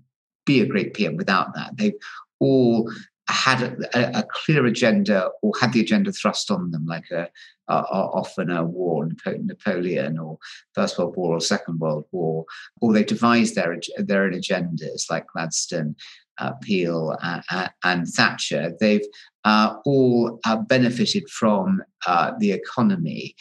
be 0.46 0.62
a 0.62 0.66
great 0.66 0.94
PM 0.94 1.16
without 1.16 1.54
that. 1.56 1.78
They've 1.78 1.94
all 2.40 2.92
had 3.28 3.62
a, 3.94 4.20
a 4.20 4.24
clear 4.24 4.66
agenda 4.66 5.30
or 5.42 5.54
had 5.60 5.74
the 5.74 5.80
agenda 5.80 6.12
thrust 6.12 6.52
on 6.52 6.72
them, 6.72 6.86
like 6.86 7.10
a, 7.12 7.30
a, 7.68 7.74
often 7.74 8.50
a 8.50 8.64
war, 8.64 9.08
Napoleon, 9.26 10.20
or 10.20 10.38
First 10.74 10.98
World 10.98 11.16
War, 11.16 11.38
or 11.38 11.40
Second 11.40 11.80
World 11.80 12.06
War, 12.12 12.46
or 12.82 12.94
they 12.94 13.04
devised 13.04 13.56
their 13.56 13.80
their 13.98 14.24
own 14.24 14.34
agendas, 14.34 15.10
like 15.10 15.28
Gladstone 15.28 15.96
uh, 16.40 16.54
Peel 16.62 17.16
uh, 17.22 17.42
uh, 17.50 17.68
and 17.84 18.08
Thatcher, 18.08 18.74
they've 18.80 19.06
uh, 19.44 19.76
all 19.86 20.40
uh, 20.46 20.58
benefited 20.58 21.30
from 21.30 21.82
uh, 22.06 22.32
the 22.40 22.52
economy. 22.52 23.36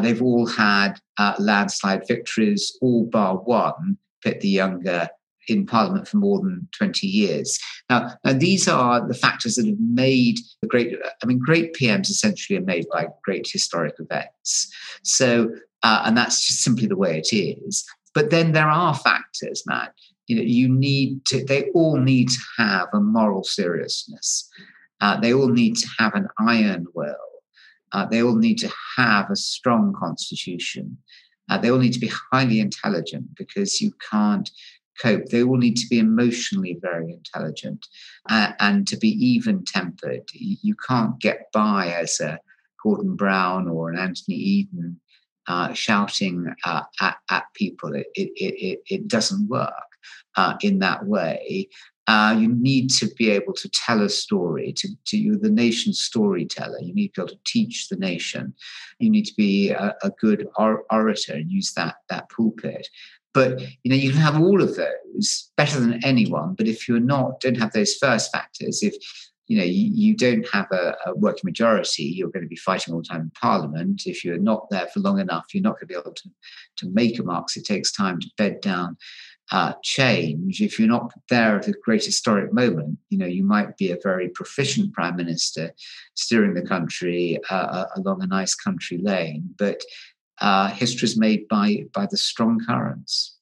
they've 0.00 0.22
all 0.22 0.46
had 0.46 0.94
landslide 1.38 2.06
victories, 2.08 2.76
all 2.80 3.04
bar 3.04 3.36
one, 3.36 3.98
Pitt 4.22 4.40
the 4.40 4.48
Younger, 4.48 5.08
in 5.48 5.66
Parliament 5.66 6.06
for 6.06 6.18
more 6.18 6.38
than 6.38 6.68
20 6.78 7.06
years. 7.06 7.58
Now, 7.90 8.14
now, 8.24 8.32
these 8.32 8.68
are 8.68 9.06
the 9.06 9.14
factors 9.14 9.56
that 9.56 9.66
have 9.66 9.80
made 9.80 10.38
the 10.62 10.68
great, 10.68 10.96
I 11.22 11.26
mean, 11.26 11.40
great 11.40 11.74
PMs 11.74 12.08
essentially 12.08 12.56
are 12.58 12.62
made 12.62 12.86
by 12.92 13.08
great 13.24 13.48
historic 13.50 13.94
events. 13.98 14.72
So, 15.02 15.50
and 15.82 16.16
that's 16.16 16.46
just 16.46 16.62
simply 16.62 16.86
the 16.86 16.96
way 16.96 17.18
it 17.18 17.34
is. 17.36 17.84
But 18.14 18.30
then 18.30 18.52
there 18.52 18.68
are 18.68 18.94
factors, 18.94 19.64
Matt, 19.66 19.94
you 20.26 20.36
know 20.36 20.42
you 20.42 20.68
need 20.68 21.24
to 21.26 21.44
they 21.44 21.70
all 21.74 21.96
need 21.96 22.28
to 22.28 22.40
have 22.58 22.88
a 22.92 23.00
moral 23.00 23.44
seriousness 23.44 24.48
uh, 25.00 25.18
they 25.20 25.32
all 25.34 25.48
need 25.48 25.76
to 25.76 25.88
have 25.98 26.14
an 26.14 26.28
iron 26.38 26.86
will 26.94 27.16
uh, 27.92 28.06
they 28.06 28.22
all 28.22 28.36
need 28.36 28.58
to 28.58 28.70
have 28.96 29.30
a 29.30 29.36
strong 29.36 29.92
constitution 29.92 30.98
Uh, 31.48 31.58
they 31.58 31.70
all 31.70 31.78
need 31.78 31.92
to 31.92 32.00
be 32.00 32.12
highly 32.32 32.60
intelligent 32.60 33.26
because 33.36 33.80
you 33.82 33.92
can't 34.10 34.50
cope. 35.02 35.26
They 35.26 35.42
all 35.42 35.58
need 35.58 35.76
to 35.76 35.88
be 35.88 35.98
emotionally 35.98 36.78
very 36.80 37.12
intelligent 37.12 37.86
uh, 38.30 38.52
and 38.60 38.86
to 38.88 38.96
be 38.96 39.08
even 39.08 39.64
tempered. 39.64 40.24
You 40.32 40.74
can't 40.88 41.18
get 41.20 41.50
by 41.52 41.88
as 41.88 42.20
a 42.20 42.38
Gordon 42.82 43.16
Brown 43.16 43.68
or 43.68 43.90
an 43.90 43.98
Anthony 43.98 44.36
Eden 44.36 45.00
uh, 45.46 45.72
shouting 45.72 46.54
uh, 46.64 46.84
at, 47.00 47.16
at, 47.30 47.44
people. 47.54 47.94
It, 47.94 48.06
it, 48.14 48.30
it, 48.36 48.78
it 48.88 49.08
doesn't 49.08 49.48
work 49.48 49.91
uh, 50.36 50.54
in 50.62 50.78
that 50.80 51.06
way. 51.06 51.68
Uh, 52.08 52.36
you 52.36 52.48
need 52.48 52.90
to 52.90 53.06
be 53.16 53.30
able 53.30 53.52
to 53.52 53.68
tell 53.70 54.02
a 54.02 54.08
story. 54.08 54.72
To, 54.76 54.88
to 55.06 55.16
you, 55.16 55.38
the 55.38 55.50
nation's 55.50 56.00
storyteller. 56.00 56.80
You 56.80 56.92
need 56.92 57.14
to 57.14 57.20
be 57.20 57.22
able 57.22 57.34
to 57.34 57.40
teach 57.46 57.88
the 57.88 57.96
nation. 57.96 58.54
You 58.98 59.08
need 59.08 59.26
to 59.26 59.34
be 59.36 59.70
a, 59.70 59.94
a 60.02 60.10
good 60.10 60.48
or- 60.56 60.84
orator 60.90 61.34
and 61.34 61.50
use 61.50 61.72
that 61.74 61.96
that 62.08 62.28
pulpit. 62.28 62.88
But 63.34 63.60
you 63.82 63.90
know, 63.90 63.96
you 63.96 64.10
can 64.10 64.20
have 64.20 64.40
all 64.40 64.62
of 64.62 64.76
those 64.76 65.50
better 65.56 65.80
than 65.80 66.04
anyone. 66.04 66.54
But 66.54 66.68
if 66.68 66.88
you're 66.88 67.00
not, 67.00 67.40
don't 67.40 67.58
have 67.58 67.72
those 67.72 67.94
first 67.94 68.30
factors, 68.32 68.82
if 68.82 68.94
you 69.46 69.58
know 69.58 69.64
you, 69.64 69.90
you 69.92 70.16
don't 70.16 70.46
have 70.52 70.66
a, 70.72 70.96
a, 71.06 71.14
working 71.14 71.42
majority, 71.44 72.04
you're 72.04 72.30
going 72.30 72.44
to 72.44 72.48
be 72.48 72.56
fighting 72.56 72.92
all 72.92 73.00
the 73.00 73.08
time 73.08 73.22
in 73.22 73.32
Parliament. 73.40 74.02
If 74.06 74.24
you're 74.24 74.38
not 74.38 74.68
there 74.70 74.88
for 74.88 75.00
long 75.00 75.20
enough, 75.20 75.46
you're 75.52 75.62
not 75.62 75.74
going 75.74 75.88
to 75.88 75.94
be 75.94 75.94
able 75.94 76.14
to 76.14 76.30
to 76.78 76.90
make 76.90 77.18
a 77.18 77.22
mark. 77.22 77.48
So 77.50 77.60
it 77.60 77.66
takes 77.66 77.92
time 77.92 78.20
to 78.20 78.30
bed 78.36 78.60
down 78.60 78.96
uh, 79.50 79.74
change. 79.82 80.62
If 80.62 80.78
you're 80.78 80.88
not 80.88 81.12
there 81.28 81.56
at 81.56 81.68
a 81.68 81.74
great 81.84 82.04
historic 82.04 82.52
moment, 82.52 82.98
you 83.10 83.18
know 83.18 83.26
you 83.26 83.44
might 83.44 83.76
be 83.76 83.90
a 83.90 83.98
very 84.02 84.28
proficient 84.28 84.92
prime 84.92 85.16
minister 85.16 85.72
steering 86.14 86.54
the 86.54 86.62
country 86.62 87.38
uh, 87.50 87.86
along 87.96 88.22
a 88.22 88.26
nice 88.26 88.54
country 88.54 88.98
lane, 88.98 89.54
but 89.58 89.82
uh, 90.40 90.68
history 90.68 91.06
is 91.06 91.16
made 91.18 91.48
by 91.48 91.84
by 91.92 92.06
the 92.10 92.16
strong 92.16 92.60
currents. 92.64 93.36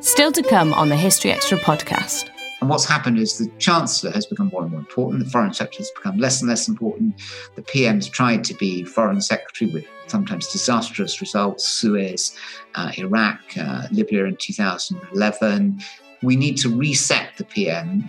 Still 0.00 0.32
to 0.32 0.42
come 0.42 0.74
on 0.74 0.88
the 0.90 0.96
History 0.96 1.32
Extra 1.32 1.58
podcast. 1.58 2.30
And 2.64 2.70
what's 2.70 2.86
happened 2.86 3.18
is 3.18 3.36
the 3.36 3.50
Chancellor 3.58 4.10
has 4.12 4.24
become 4.24 4.46
more 4.46 4.62
and 4.62 4.70
more 4.70 4.80
important, 4.80 5.22
the 5.22 5.28
Foreign 5.28 5.52
Secretary 5.52 5.82
has 5.82 5.90
become 5.90 6.16
less 6.16 6.40
and 6.40 6.48
less 6.48 6.66
important. 6.66 7.20
The 7.56 7.60
PM's 7.60 8.08
tried 8.08 8.42
to 8.44 8.54
be 8.54 8.84
Foreign 8.84 9.20
Secretary 9.20 9.70
with 9.70 9.84
sometimes 10.06 10.50
disastrous 10.50 11.20
results 11.20 11.68
Suez, 11.68 12.34
uh, 12.74 12.90
Iraq, 12.96 13.38
uh, 13.58 13.82
Libya 13.92 14.24
in 14.24 14.36
2011. 14.36 15.78
We 16.22 16.36
need 16.36 16.56
to 16.56 16.74
reset 16.74 17.36
the 17.36 17.44
PM. 17.44 18.08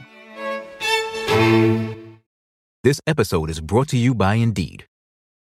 This 2.86 3.02
episode 3.06 3.50
is 3.50 3.60
brought 3.60 3.90
to 3.90 3.98
you 3.98 4.16
by 4.16 4.36
Indeed. 4.36 4.86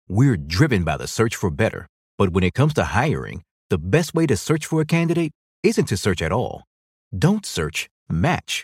We're 0.07 0.37
driven 0.37 0.85
by 0.85 0.95
the 0.95 1.07
search 1.07 1.35
for 1.35 1.49
better, 1.49 1.85
but 2.17 2.29
when 2.29 2.45
it 2.45 2.53
comes 2.53 2.73
to 2.75 2.85
hiring, 2.85 3.43
the 3.69 3.77
best 3.77 4.13
way 4.13 4.25
to 4.27 4.37
search 4.37 4.65
for 4.65 4.79
a 4.79 4.85
candidate 4.85 5.33
isn't 5.63 5.89
to 5.89 5.97
search 5.97 6.21
at 6.21 6.31
all. 6.31 6.63
Don't 7.13 7.45
search, 7.45 7.89
match 8.09 8.63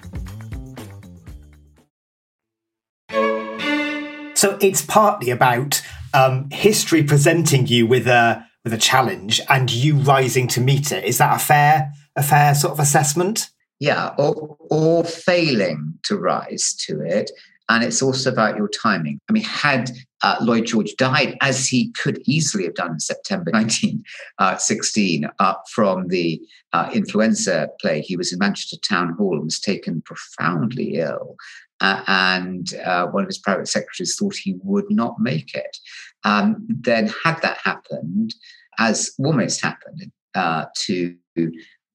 So 4.41 4.57
it's 4.59 4.81
partly 4.81 5.29
about 5.29 5.83
um, 6.15 6.49
history 6.49 7.03
presenting 7.03 7.67
you 7.67 7.85
with 7.85 8.07
a 8.07 8.43
with 8.63 8.73
a 8.73 8.77
challenge 8.79 9.39
and 9.49 9.71
you 9.71 9.97
rising 9.97 10.47
to 10.47 10.61
meet 10.61 10.91
it. 10.91 11.03
Is 11.03 11.19
that 11.19 11.35
a 11.35 11.39
fair 11.39 11.93
a 12.15 12.23
fair 12.23 12.55
sort 12.55 12.73
of 12.73 12.79
assessment? 12.79 13.51
Yeah, 13.79 14.15
or 14.17 14.57
or 14.71 15.03
failing 15.03 15.93
to 16.05 16.17
rise 16.17 16.73
to 16.87 17.01
it. 17.01 17.29
And 17.69 17.83
it's 17.83 18.01
also 18.01 18.31
about 18.31 18.57
your 18.57 18.67
timing. 18.67 19.19
I 19.29 19.31
mean, 19.31 19.43
had 19.43 19.91
uh, 20.23 20.37
Lloyd 20.41 20.65
George 20.65 20.95
died, 20.97 21.37
as 21.41 21.67
he 21.67 21.91
could 21.91 22.19
easily 22.25 22.63
have 22.63 22.73
done 22.73 22.93
in 22.93 22.99
September 22.99 23.51
1916, 23.53 25.29
uh, 25.37 25.53
from 25.69 26.07
the 26.07 26.41
uh, 26.73 26.89
influenza 26.93 27.69
plague, 27.79 28.05
he 28.05 28.17
was 28.17 28.33
in 28.33 28.39
Manchester 28.39 28.77
Town 28.77 29.13
Hall 29.13 29.35
and 29.35 29.45
was 29.45 29.59
taken 29.59 30.01
profoundly 30.01 30.95
ill 30.95 31.37
uh, 31.81 32.03
and 32.07 32.73
uh, 32.85 33.07
one 33.07 33.23
of 33.23 33.27
his 33.27 33.39
private 33.39 33.67
secretaries 33.67 34.15
thought 34.15 34.35
he 34.35 34.55
would 34.63 34.85
not 34.89 35.19
make 35.19 35.55
it. 35.55 35.77
Um, 36.23 36.65
then, 36.69 37.11
had 37.23 37.41
that 37.41 37.57
happened, 37.57 38.35
as 38.77 39.11
almost 39.19 39.61
happened 39.61 40.11
uh, 40.35 40.65
to 40.85 41.15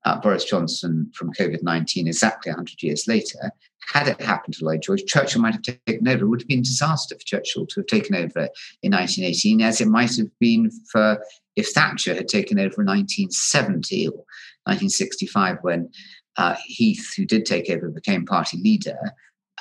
uh, 0.05 0.21
Boris 0.21 0.45
Johnson 0.45 1.11
from 1.15 1.33
COVID 1.33 1.63
19 1.63 2.09
exactly 2.09 2.51
100 2.51 2.83
years 2.83 3.07
later, 3.07 3.53
had 3.93 4.09
it 4.09 4.21
happened 4.21 4.55
to 4.55 4.65
Lloyd 4.65 4.83
George, 4.83 5.05
Churchill 5.07 5.41
might 5.41 5.55
have 5.55 5.63
taken 5.63 6.09
over. 6.09 6.25
It 6.25 6.29
would 6.29 6.41
have 6.41 6.49
been 6.49 6.59
a 6.59 6.63
disaster 6.63 7.15
for 7.15 7.25
Churchill 7.25 7.67
to 7.67 7.81
have 7.81 7.87
taken 7.87 8.17
over 8.17 8.49
in 8.83 8.93
1918, 8.93 9.63
as 9.63 9.81
it 9.81 9.89
might 9.89 10.17
have 10.17 10.37
been 10.41 10.71
for 10.91 11.23
if 11.55 11.71
Thatcher 11.71 12.15
had 12.15 12.29
taken 12.29 12.59
over 12.59 12.83
in 12.83 12.87
1970 12.87 14.09
or 14.09 14.25
1965 14.65 15.59
when 15.63 15.89
uh, 16.37 16.57
Heath, 16.67 17.15
who 17.17 17.25
did 17.25 17.47
take 17.47 17.71
over, 17.71 17.89
became 17.89 18.27
party 18.27 18.59
leader 18.59 18.99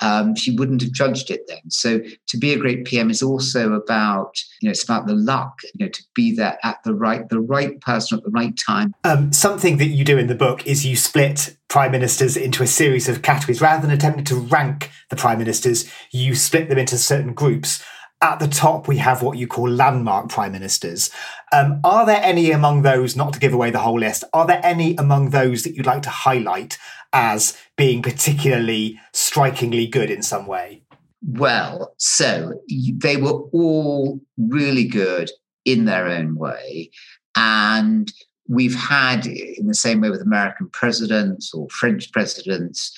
um, 0.02 0.34
she 0.34 0.54
wouldn't 0.54 0.82
have 0.82 0.92
judged 0.92 1.30
it 1.30 1.42
then. 1.48 1.70
So 1.70 2.00
to 2.00 2.38
be 2.38 2.52
a 2.52 2.58
great 2.58 2.84
PM 2.84 3.10
is 3.10 3.22
also 3.22 3.72
about, 3.72 4.38
you 4.60 4.68
know, 4.68 4.70
it's 4.70 4.84
about 4.84 5.06
the 5.06 5.14
luck, 5.14 5.58
you 5.74 5.86
know, 5.86 5.90
to 5.90 6.02
be 6.14 6.34
there 6.34 6.58
at 6.62 6.82
the 6.84 6.94
right, 6.94 7.28
the 7.28 7.40
right 7.40 7.80
person 7.80 8.18
at 8.18 8.24
the 8.24 8.30
right 8.30 8.58
time. 8.66 8.94
Um, 9.04 9.32
something 9.32 9.78
that 9.78 9.86
you 9.86 10.04
do 10.04 10.18
in 10.18 10.26
the 10.26 10.34
book 10.34 10.66
is 10.66 10.84
you 10.84 10.96
split 10.96 11.56
prime 11.68 11.92
ministers 11.92 12.36
into 12.36 12.62
a 12.62 12.66
series 12.66 13.08
of 13.08 13.22
categories 13.22 13.60
rather 13.60 13.86
than 13.86 13.96
attempting 13.96 14.24
to 14.24 14.36
rank 14.36 14.90
the 15.10 15.16
prime 15.16 15.38
ministers. 15.38 15.90
You 16.10 16.34
split 16.34 16.68
them 16.68 16.78
into 16.78 16.98
certain 16.98 17.32
groups. 17.32 17.82
At 18.22 18.40
the 18.40 18.48
top, 18.48 18.88
we 18.88 18.96
have 18.96 19.22
what 19.22 19.38
you 19.38 19.46
call 19.46 19.68
landmark 19.68 20.28
prime 20.28 20.52
ministers. 20.52 21.10
Um, 21.52 21.80
are 21.84 22.06
there 22.06 22.20
any 22.22 22.50
among 22.50 22.82
those, 22.82 23.14
not 23.14 23.32
to 23.34 23.40
give 23.40 23.52
away 23.52 23.70
the 23.70 23.80
whole 23.80 24.00
list, 24.00 24.24
are 24.32 24.46
there 24.46 24.60
any 24.62 24.96
among 24.96 25.30
those 25.30 25.62
that 25.62 25.74
you'd 25.74 25.86
like 25.86 26.02
to 26.02 26.10
highlight 26.10 26.78
as 27.12 27.56
being 27.76 28.02
particularly 28.02 28.98
strikingly 29.12 29.86
good 29.86 30.10
in 30.10 30.22
some 30.22 30.46
way? 30.46 30.82
Well, 31.22 31.94
so 31.98 32.60
they 32.94 33.16
were 33.16 33.40
all 33.52 34.20
really 34.38 34.84
good 34.84 35.30
in 35.64 35.84
their 35.84 36.06
own 36.06 36.36
way. 36.36 36.90
And 37.36 38.12
we've 38.48 38.74
had, 38.74 39.26
in 39.26 39.66
the 39.66 39.74
same 39.74 40.00
way 40.00 40.10
with 40.10 40.22
American 40.22 40.68
presidents 40.70 41.52
or 41.52 41.68
French 41.68 42.12
presidents, 42.12 42.96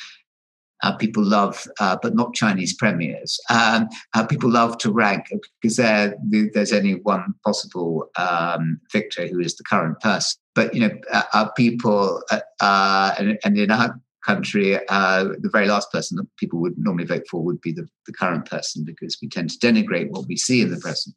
uh, 0.83 0.97
people 0.97 1.25
love, 1.25 1.67
uh, 1.81 1.97
but 2.01 2.15
not 2.15 2.35
Chinese 2.35 2.75
premiers. 2.75 3.39
Um, 3.51 3.89
uh, 4.15 4.27
people 4.27 4.51
love 4.51 4.79
to 4.79 4.93
rank 4.93 5.27
because 5.61 5.77
there's 5.77 6.73
only 6.73 6.95
one 6.97 7.35
possible 7.45 8.11
um, 8.17 8.81
victor 8.93 9.27
who 9.27 9.41
is 9.41 9.57
the 9.57 9.65
current 9.65 10.01
person. 10.01 10.39
But 10.55 10.75
you 10.75 10.81
know, 10.81 10.91
uh, 11.13 11.23
uh, 11.33 11.49
people, 11.51 12.23
uh, 12.61 13.15
and, 13.19 13.39
and, 13.45 13.59
in 13.59 13.71
our 13.71 14.01
country, 14.29 14.73
the 14.73 15.51
very 15.53 15.67
last 15.67 15.91
person 15.91 16.17
that 16.17 16.37
people 16.37 16.59
would 16.61 16.75
normally 16.77 17.07
vote 17.07 17.27
for 17.31 17.43
would 17.43 17.61
be 17.61 17.73
the, 17.73 17.89
the 18.07 18.13
current 18.13 18.45
person 18.45 18.85
because 18.85 19.19
we 19.23 19.29
tend 19.29 19.51
to 19.51 19.59
denigrate 19.59 20.11
what 20.11 20.27
we 20.29 20.37
see 20.37 20.61
in 20.61 20.71
the 20.71 20.81
present 20.81 21.15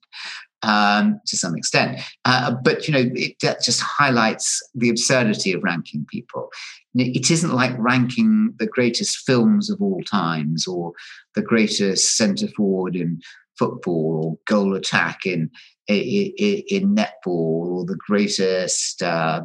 um, 0.63 1.19
to 1.27 1.37
some 1.37 1.55
extent. 1.55 1.99
Uh, 2.25 2.55
but 2.63 2.87
you 2.87 2.93
know, 2.93 3.09
it 3.13 3.35
that 3.41 3.61
just 3.61 3.81
highlights 3.81 4.61
the 4.75 4.89
absurdity 4.89 5.53
of 5.53 5.63
ranking 5.63 6.05
people. 6.09 6.49
It 6.95 7.31
isn't 7.31 7.53
like 7.53 7.77
ranking 7.77 8.53
the 8.59 8.67
greatest 8.67 9.19
films 9.25 9.69
of 9.69 9.81
all 9.81 10.01
times 10.03 10.67
or 10.67 10.93
the 11.35 11.41
greatest 11.41 12.17
centre 12.17 12.49
forward 12.49 12.95
in 12.95 13.21
football 13.57 14.21
or 14.23 14.37
goal 14.47 14.75
attack 14.75 15.25
in 15.25 15.49
in, 15.87 16.95
netball 16.95 17.11
or 17.25 17.85
the 17.85 17.97
greatest 18.07 19.01
uh, 19.01 19.41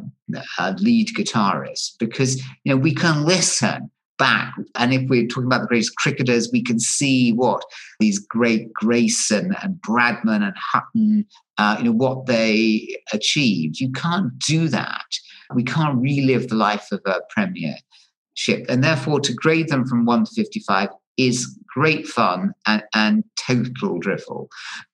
uh, 0.57 0.73
lead 0.77 1.09
guitarist 1.09 1.93
because 1.99 2.37
you 2.63 2.73
know 2.73 2.77
we 2.77 2.93
can 2.93 3.25
listen 3.25 3.89
back. 4.17 4.53
And 4.75 4.93
if 4.93 5.09
we're 5.09 5.27
talking 5.27 5.45
about 5.45 5.61
the 5.61 5.67
greatest 5.67 5.95
cricketers, 5.97 6.49
we 6.51 6.63
can 6.63 6.79
see 6.79 7.31
what 7.31 7.63
these 7.99 8.19
great 8.19 8.73
Grayson 8.73 9.55
and 9.61 9.75
Bradman 9.75 10.43
and 10.43 10.55
Hutton, 10.57 11.25
uh, 11.57 11.75
you 11.77 11.85
know, 11.85 11.91
what 11.91 12.25
they 12.25 12.97
achieved. 13.13 13.79
You 13.79 13.91
can't 13.91 14.37
do 14.39 14.67
that. 14.69 15.05
We 15.53 15.63
can't 15.63 16.01
relive 16.01 16.49
the 16.49 16.55
life 16.55 16.91
of 16.91 17.01
a 17.05 17.21
premiership. 17.29 18.65
And 18.69 18.83
therefore, 18.83 19.19
to 19.21 19.33
grade 19.33 19.69
them 19.69 19.85
from 19.85 20.05
1 20.05 20.25
to 20.25 20.31
55 20.33 20.89
is 21.17 21.57
great 21.67 22.07
fun 22.07 22.53
and, 22.65 22.83
and 22.93 23.23
total 23.37 23.99
drivel. 23.99 24.49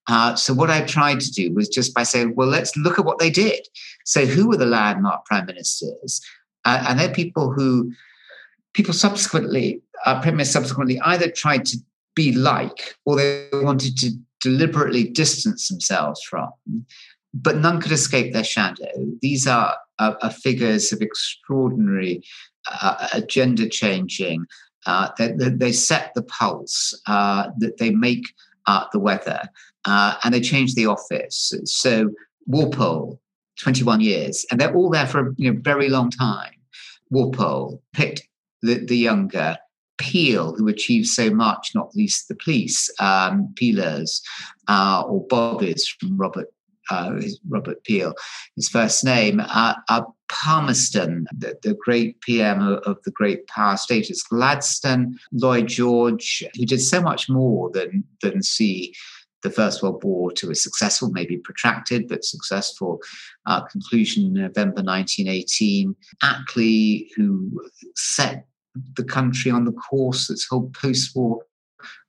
Uh, 0.08 0.36
so 0.36 0.54
what 0.54 0.70
I 0.70 0.82
tried 0.82 1.20
to 1.22 1.32
do 1.32 1.54
was 1.54 1.70
just 1.70 1.94
by 1.94 2.04
saying, 2.04 2.36
well, 2.36 2.48
let's 2.48 2.76
look 2.76 3.00
at 3.00 3.06
what 3.06 3.20
they 3.20 3.30
did. 3.30 3.66
So 4.06 4.26
who 4.26 4.50
were 4.50 4.58
the 4.58 4.66
landmark 4.66 5.26
prime 5.26 5.46
ministers? 5.46 6.22
Uh, 6.66 6.86
and 6.88 7.00
they're 7.00 7.14
people 7.14 7.52
who 7.52 7.92
people 8.74 8.94
subsequently, 8.94 9.82
uh, 10.06 10.22
premiers 10.22 10.50
subsequently 10.50 11.00
either 11.02 11.30
tried 11.30 11.66
to 11.66 11.78
be 12.16 12.32
like 12.34 12.96
or 13.06 13.16
they 13.16 13.48
wanted 13.54 13.98
to 13.98 14.12
deliberately 14.42 15.04
distance 15.06 15.68
themselves 15.70 16.22
from, 16.24 16.52
but 17.34 17.58
none 17.58 17.82
could 17.82 17.92
escape 17.92 18.34
their 18.34 18.44
shadow. 18.44 18.92
These 19.22 19.48
are, 19.48 19.76
are, 20.00 20.18
are 20.22 20.30
figures 20.30 20.92
of 20.92 21.02
extraordinary 21.02 22.22
uh, 22.70 23.08
agenda 23.14 23.70
changing. 23.70 24.46
Uh, 24.86 25.10
they, 25.18 25.32
they, 25.50 25.72
set 25.72 26.14
the 26.14 26.24
pulse, 26.24 27.00
uh, 27.08 27.50
that 27.58 27.78
they 27.78 27.92
make 27.92 28.26
uh, 28.68 28.86
the 28.92 29.00
weather, 29.00 29.42
uh, 29.86 30.16
and 30.24 30.34
they 30.34 30.42
change 30.42 30.76
the 30.76 30.86
office. 30.86 31.54
So 31.66 32.10
Walpole, 32.48 33.20
21 33.60 34.02
years, 34.02 34.46
and 34.52 34.60
they're 34.60 34.74
all 34.74 34.90
there 34.90 35.08
for 35.08 35.30
a 35.30 35.34
you 35.38 35.54
know, 35.54 35.60
very 35.62 35.90
long 35.90 36.10
time. 36.10 36.52
Walpole 37.10 37.82
Pitt 37.94 38.22
the, 38.64 38.86
the 38.86 38.98
younger, 38.98 39.58
Peel, 39.98 40.56
who 40.56 40.68
achieved 40.68 41.08
so 41.08 41.30
much, 41.30 41.72
not 41.76 41.96
least 41.96 42.28
the 42.28 42.36
police, 42.36 42.90
um, 43.00 43.54
Peelers, 43.56 44.22
uh, 44.68 45.04
or 45.06 45.26
Bobbies 45.28 45.88
from 45.88 46.18
Robert 46.18 46.52
uh, 46.90 47.18
Robert 47.48 47.82
Peel, 47.86 48.14
his 48.58 48.68
first 48.68 49.06
name, 49.06 49.40
uh, 49.40 49.76
uh, 49.88 50.02
Palmerston, 50.34 51.28
the, 51.38 51.58
the, 51.62 51.76
great 51.76 52.20
PM 52.22 52.62
of, 52.62 52.80
of, 52.80 52.98
the 53.04 53.12
great 53.12 53.46
power 53.48 53.78
status, 53.78 54.24
Gladstone, 54.24 55.20
Lloyd 55.32 55.68
George, 55.68 56.44
who 56.56 56.66
did 56.66 56.82
so 56.82 57.02
much 57.02 57.30
more 57.30 57.70
than, 57.72 58.04
than 58.22 58.42
see 58.42 58.94
the 59.44 59.52
First 59.52 59.84
World 59.84 60.04
War 60.04 60.32
to 60.32 60.50
a 60.50 60.56
successful, 60.56 61.12
maybe 61.12 61.38
protracted, 61.38 62.08
but 62.08 62.26
successful 62.26 63.00
uh, 63.46 63.62
conclusion 63.66 64.26
in 64.26 64.34
November 64.34 64.82
1918. 64.82 65.96
Attlee, 66.24 67.10
who 67.16 67.52
set 67.96 68.48
the 68.96 69.04
country 69.04 69.52
on 69.52 69.66
the 69.66 69.74
course 69.74 70.28
that's 70.28 70.48
whole 70.48 70.72
post-war 70.72 71.44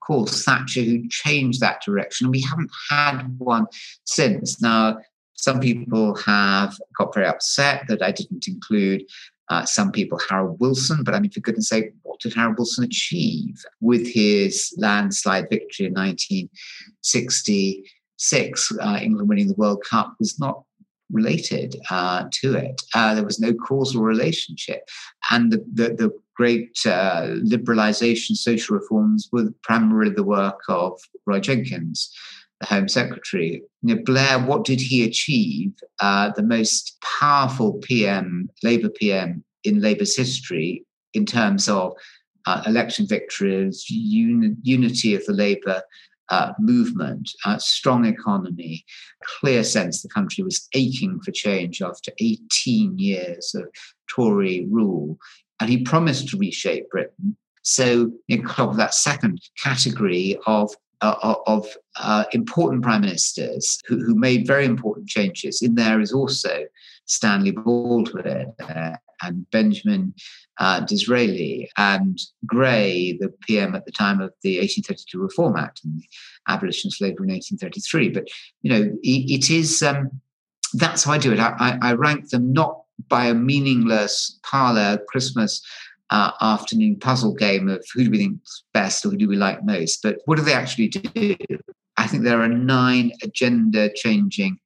course. 0.01 0.45
Thatcher, 0.45 0.83
who 0.83 1.09
changed 1.09 1.61
that 1.61 1.83
direction, 1.83 2.27
and 2.27 2.33
we 2.33 2.43
haven't 2.43 2.71
had 2.91 3.39
one 3.39 3.67
since. 4.05 4.61
Now, 4.61 4.99
some 5.35 5.61
people 5.61 6.15
have 6.17 6.77
got 6.97 7.15
very 7.15 7.27
upset 7.27 7.85
that 7.89 8.03
I 8.03 8.13
didn't 8.13 8.49
include 8.49 9.05
uh, 9.51 9.65
some 9.65 9.93
people 9.93 10.19
Harold 10.29 10.59
Wilson, 10.61 11.05
but 11.05 11.15
I 11.15 11.21
mean, 11.21 11.31
for 11.31 11.41
goodness 11.41 11.69
sake, 11.69 11.93
what 12.03 12.21
did 12.21 12.35
Harold 12.35 12.59
Wilson 12.59 12.85
achieve 12.85 13.63
with 13.81 14.07
his 14.07 14.75
landslide 14.79 15.49
victory 15.51 15.87
in 15.87 15.93
1966? 15.93 18.73
Uh, 18.81 18.99
England 19.03 19.29
winning 19.29 19.49
the 19.49 19.55
World 19.55 19.83
Cup 19.89 20.15
was 20.19 20.39
not 20.39 20.63
related 21.13 21.77
uh, 21.91 22.25
to 22.41 22.55
it. 22.55 22.81
Uh, 22.95 23.15
there 23.15 23.25
was 23.25 23.39
no 23.39 23.53
causal 23.53 24.03
relationship. 24.03 24.89
And 25.31 25.53
the, 25.53 25.63
the, 25.73 25.95
the 25.95 26.11
great 26.37 26.79
uh, 26.87 27.37
liberalisation, 27.45 28.37
social 28.37 28.77
reforms 28.77 29.29
were 29.33 29.51
primarily 29.63 30.13
the 30.13 30.25
work 30.25 30.61
of 30.69 31.01
Roy 31.27 31.41
Jenkins, 31.41 32.13
Home 32.65 32.89
Secretary. 32.89 33.63
You 33.83 33.95
know, 33.95 34.03
Blair, 34.05 34.39
what 34.39 34.65
did 34.65 34.81
he 34.81 35.05
achieve? 35.05 35.73
Uh, 36.01 36.31
the 36.35 36.43
most 36.43 36.97
powerful 37.21 37.75
PM, 37.75 38.49
Labour 38.63 38.91
PM 38.91 39.45
in 39.65 39.81
Labour's 39.81 40.17
history 40.17 40.85
in 41.15 41.27
terms 41.27 41.69
of 41.69 41.93
uh, 42.47 42.63
election 42.67 43.07
victories, 43.07 43.85
uni- 43.89 44.57
unity 44.63 45.15
of 45.15 45.25
the 45.25 45.33
Labour 45.33 45.83
uh, 46.31 46.53
movement, 46.59 47.31
uh, 47.45 47.59
strong 47.59 48.05
economy, 48.05 48.85
clear 49.41 49.63
sense 49.63 50.03
the 50.03 50.09
country 50.09 50.43
was 50.43 50.69
aching 50.75 51.21
for 51.21 51.31
change 51.33 51.83
after 51.83 52.13
18 52.19 52.99
years 52.99 53.55
of 53.55 53.65
Tory 54.09 54.67
rule. 54.71 55.19
And 55.61 55.71
he 55.71 55.83
promised 55.83 56.29
to 56.29 56.39
reshape 56.39 56.91
Britain. 56.91 57.37
So, 57.63 58.11
in 58.29 58.47
of 58.59 58.77
that 58.77 58.95
second 58.95 59.41
category 59.63 60.39
of 60.47 60.75
uh, 61.01 61.35
of 61.47 61.67
uh, 61.97 62.25
important 62.33 62.83
prime 62.83 63.03
ministers 63.03 63.81
who, 63.87 63.99
who, 63.99 64.15
made 64.15 64.47
very 64.47 64.65
important 64.65 65.09
changes. 65.09 65.63
In 65.63 65.75
there 65.75 66.01
is 66.01 66.13
also 66.13 66.65
Stanley 67.07 67.53
Baldwin 67.53 68.53
uh, 68.61 68.97
and 69.23 69.49
Benjamin 69.51 70.15
uh, 70.59 70.81
Disraeli 70.81 71.69
and 71.77 72.19
Grey, 72.47 73.17
the 73.19 73.33
PM 73.47 73.75
at 73.75 73.85
the 73.85 73.93
time 73.93 74.21
of 74.21 74.33
the 74.43 74.59
1832 74.59 75.19
Reform 75.19 75.57
Act 75.57 75.81
and 75.85 75.99
the 75.99 76.07
abolition 76.49 76.89
of 76.89 76.95
slavery 76.95 77.29
in 77.29 77.35
1833. 77.35 78.11
But 78.11 78.29
you 78.63 78.71
know, 78.71 78.83
it, 79.03 79.31
it 79.31 79.51
is 79.51 79.83
um, 79.83 80.21
that's 80.75 81.05
how 81.05 81.13
I 81.13 81.19
do 81.19 81.33
it. 81.33 81.39
I, 81.39 81.55
I, 81.59 81.91
I, 81.91 81.93
rank 81.95 82.31
them 82.31 82.53
not 82.53 82.81
by 83.09 83.27
a 83.27 83.35
meaningless 83.35 84.39
parlor 84.43 84.99
Christmas 85.09 85.63
uh, 86.15 86.31
afternoon 86.41 86.97
puzzle 87.01 87.35
game 87.35 87.69
of 87.69 87.85
who 87.93 88.05
do 88.05 88.11
we 88.11 88.19
think's 88.19 88.63
best 88.73 89.05
or 89.05 89.11
who 89.11 89.17
do 89.17 89.29
we 89.29 89.35
like 89.35 89.65
most, 89.65 90.01
but 90.01 90.19
what 90.27 90.39
do 90.39 90.45
they 90.45 90.53
actually 90.53 90.87
do? 90.87 91.37
I 91.97 92.07
think 92.07 92.23
there 92.23 92.41
are 92.41 92.49
nine 92.49 93.11
agenda 93.25 93.91
changing 93.93 94.59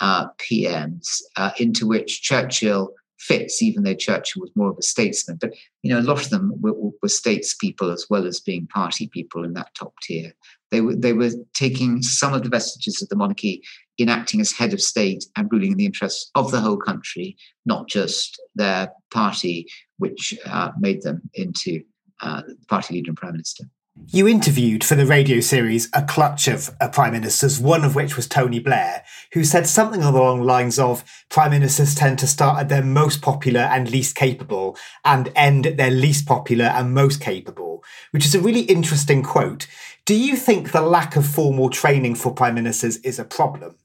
uh, 0.00 0.26
PMs 0.38 1.22
uh, 1.36 1.52
into 1.58 1.86
which 1.86 2.22
Churchill 2.22 2.90
fits, 3.18 3.62
even 3.62 3.82
though 3.82 3.94
Churchill 3.94 4.40
was 4.40 4.50
more 4.54 4.70
of 4.70 4.78
a 4.78 4.82
statesman. 4.82 5.38
But 5.40 5.54
you 5.82 5.92
know, 5.92 6.00
a 6.00 6.02
lot 6.02 6.22
of 6.22 6.30
them 6.30 6.52
were, 6.60 6.74
were 6.74 7.08
statespeople 7.08 7.92
as 7.92 8.06
well 8.08 8.26
as 8.26 8.40
being 8.40 8.66
party 8.68 9.08
people 9.08 9.44
in 9.44 9.54
that 9.54 9.74
top 9.74 9.94
tier. 10.02 10.32
They 10.70 10.80
were 10.80 10.94
they 10.94 11.12
were 11.12 11.30
taking 11.54 12.02
some 12.02 12.34
of 12.34 12.42
the 12.42 12.48
vestiges 12.48 13.02
of 13.02 13.08
the 13.08 13.16
monarchy 13.16 13.62
in 13.96 14.08
acting 14.08 14.40
as 14.40 14.52
head 14.52 14.72
of 14.72 14.80
state 14.80 15.24
and 15.36 15.50
ruling 15.50 15.72
in 15.72 15.78
the 15.78 15.86
interests 15.86 16.30
of 16.34 16.50
the 16.50 16.60
whole 16.60 16.76
country, 16.76 17.36
not 17.66 17.88
just 17.88 18.40
their 18.54 18.90
party, 19.12 19.66
which 19.96 20.34
uh, 20.46 20.70
made 20.78 21.02
them 21.02 21.20
into 21.34 21.82
uh, 22.20 22.42
party 22.68 22.94
leader 22.94 23.10
and 23.10 23.16
prime 23.16 23.32
minister. 23.32 23.64
You 24.06 24.26
interviewed 24.26 24.84
for 24.84 24.94
the 24.94 25.06
radio 25.06 25.40
series 25.40 25.88
a 25.92 26.02
clutch 26.02 26.48
of 26.48 26.70
uh, 26.80 26.88
prime 26.88 27.12
ministers, 27.12 27.58
one 27.58 27.84
of 27.84 27.94
which 27.94 28.16
was 28.16 28.26
Tony 28.26 28.58
Blair, 28.58 29.04
who 29.32 29.44
said 29.44 29.66
something 29.66 30.02
along 30.02 30.38
the 30.38 30.44
lines 30.44 30.78
of 30.78 31.04
prime 31.28 31.50
ministers 31.50 31.94
tend 31.94 32.18
to 32.20 32.26
start 32.26 32.58
at 32.58 32.68
their 32.68 32.82
most 32.82 33.20
popular 33.20 33.60
and 33.60 33.90
least 33.90 34.14
capable 34.14 34.76
and 35.04 35.30
end 35.36 35.66
at 35.66 35.76
their 35.76 35.90
least 35.90 36.26
popular 36.26 36.66
and 36.66 36.94
most 36.94 37.20
capable. 37.20 37.82
which 38.10 38.24
is 38.24 38.34
a 38.34 38.40
really 38.40 38.62
interesting 38.62 39.22
quote. 39.22 39.66
Do 40.04 40.14
you 40.14 40.36
think 40.36 40.72
the 40.72 40.82
lack 40.82 41.16
of 41.16 41.26
formal 41.26 41.70
training 41.70 42.14
for 42.14 42.32
prime 42.32 42.54
ministers 42.54 42.96
is 42.98 43.18
a 43.18 43.24
problem? 43.24 43.76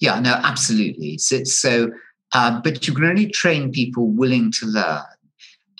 Yeah, 0.00 0.20
no, 0.20 0.32
absolutely. 0.42 1.18
So, 1.18 1.44
so 1.44 1.90
uh, 2.32 2.60
but 2.62 2.86
you 2.86 2.94
can 2.94 3.04
only 3.04 3.30
train 3.30 3.72
people 3.72 4.08
willing 4.08 4.52
to 4.52 4.66
learn. 4.66 5.02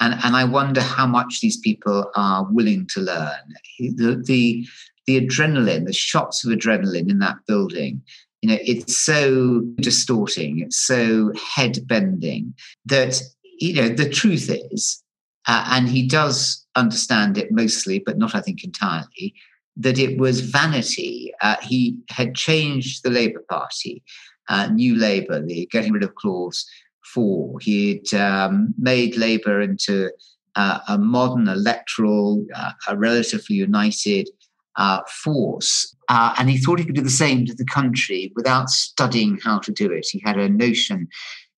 And, 0.00 0.18
and 0.24 0.34
I 0.34 0.44
wonder 0.44 0.80
how 0.80 1.06
much 1.06 1.40
these 1.40 1.58
people 1.58 2.10
are 2.16 2.46
willing 2.50 2.86
to 2.88 3.00
learn. 3.00 3.54
The, 3.78 4.22
the, 4.24 4.66
the 5.06 5.20
adrenaline, 5.20 5.86
the 5.86 5.92
shots 5.92 6.44
of 6.44 6.50
adrenaline 6.50 7.10
in 7.10 7.18
that 7.18 7.36
building, 7.46 8.02
you 8.40 8.48
know, 8.48 8.58
it's 8.62 8.96
so 8.96 9.60
distorting, 9.76 10.60
it's 10.60 10.78
so 10.78 11.32
head 11.54 11.78
bending 11.86 12.54
that, 12.86 13.20
you 13.58 13.74
know, 13.74 13.90
the 13.90 14.08
truth 14.08 14.48
is, 14.72 15.02
uh, 15.46 15.66
and 15.70 15.88
he 15.88 16.06
does 16.06 16.66
understand 16.76 17.36
it 17.36 17.52
mostly, 17.52 17.98
but 17.98 18.16
not, 18.16 18.34
I 18.34 18.40
think, 18.40 18.64
entirely, 18.64 19.34
that 19.76 19.98
it 19.98 20.18
was 20.18 20.40
vanity. 20.40 21.32
Uh, 21.42 21.56
he 21.62 21.98
had 22.08 22.34
changed 22.34 23.02
the 23.02 23.10
Labour 23.10 23.44
Party, 23.50 24.02
uh, 24.48 24.68
New 24.68 24.96
Labour, 24.96 25.44
the 25.44 25.68
getting 25.70 25.92
rid 25.92 26.02
of 26.02 26.14
clause 26.14 26.66
four. 27.14 27.58
He 27.60 28.02
had 28.12 28.20
um, 28.20 28.74
made 28.78 29.16
Labour 29.16 29.60
into 29.60 30.10
uh, 30.56 30.78
a 30.88 30.98
modern 30.98 31.48
electoral, 31.48 32.44
uh, 32.54 32.72
a 32.88 32.96
relatively 32.96 33.56
united 33.56 34.28
uh, 34.76 35.00
force. 35.08 35.94
Uh, 36.08 36.34
and 36.38 36.50
he 36.50 36.58
thought 36.58 36.78
he 36.78 36.84
could 36.84 36.94
do 36.94 37.02
the 37.02 37.10
same 37.10 37.46
to 37.46 37.54
the 37.54 37.64
country 37.64 38.32
without 38.34 38.68
studying 38.70 39.38
how 39.42 39.58
to 39.58 39.72
do 39.72 39.90
it. 39.92 40.06
He 40.10 40.22
had 40.24 40.38
a 40.38 40.48
notion 40.48 41.08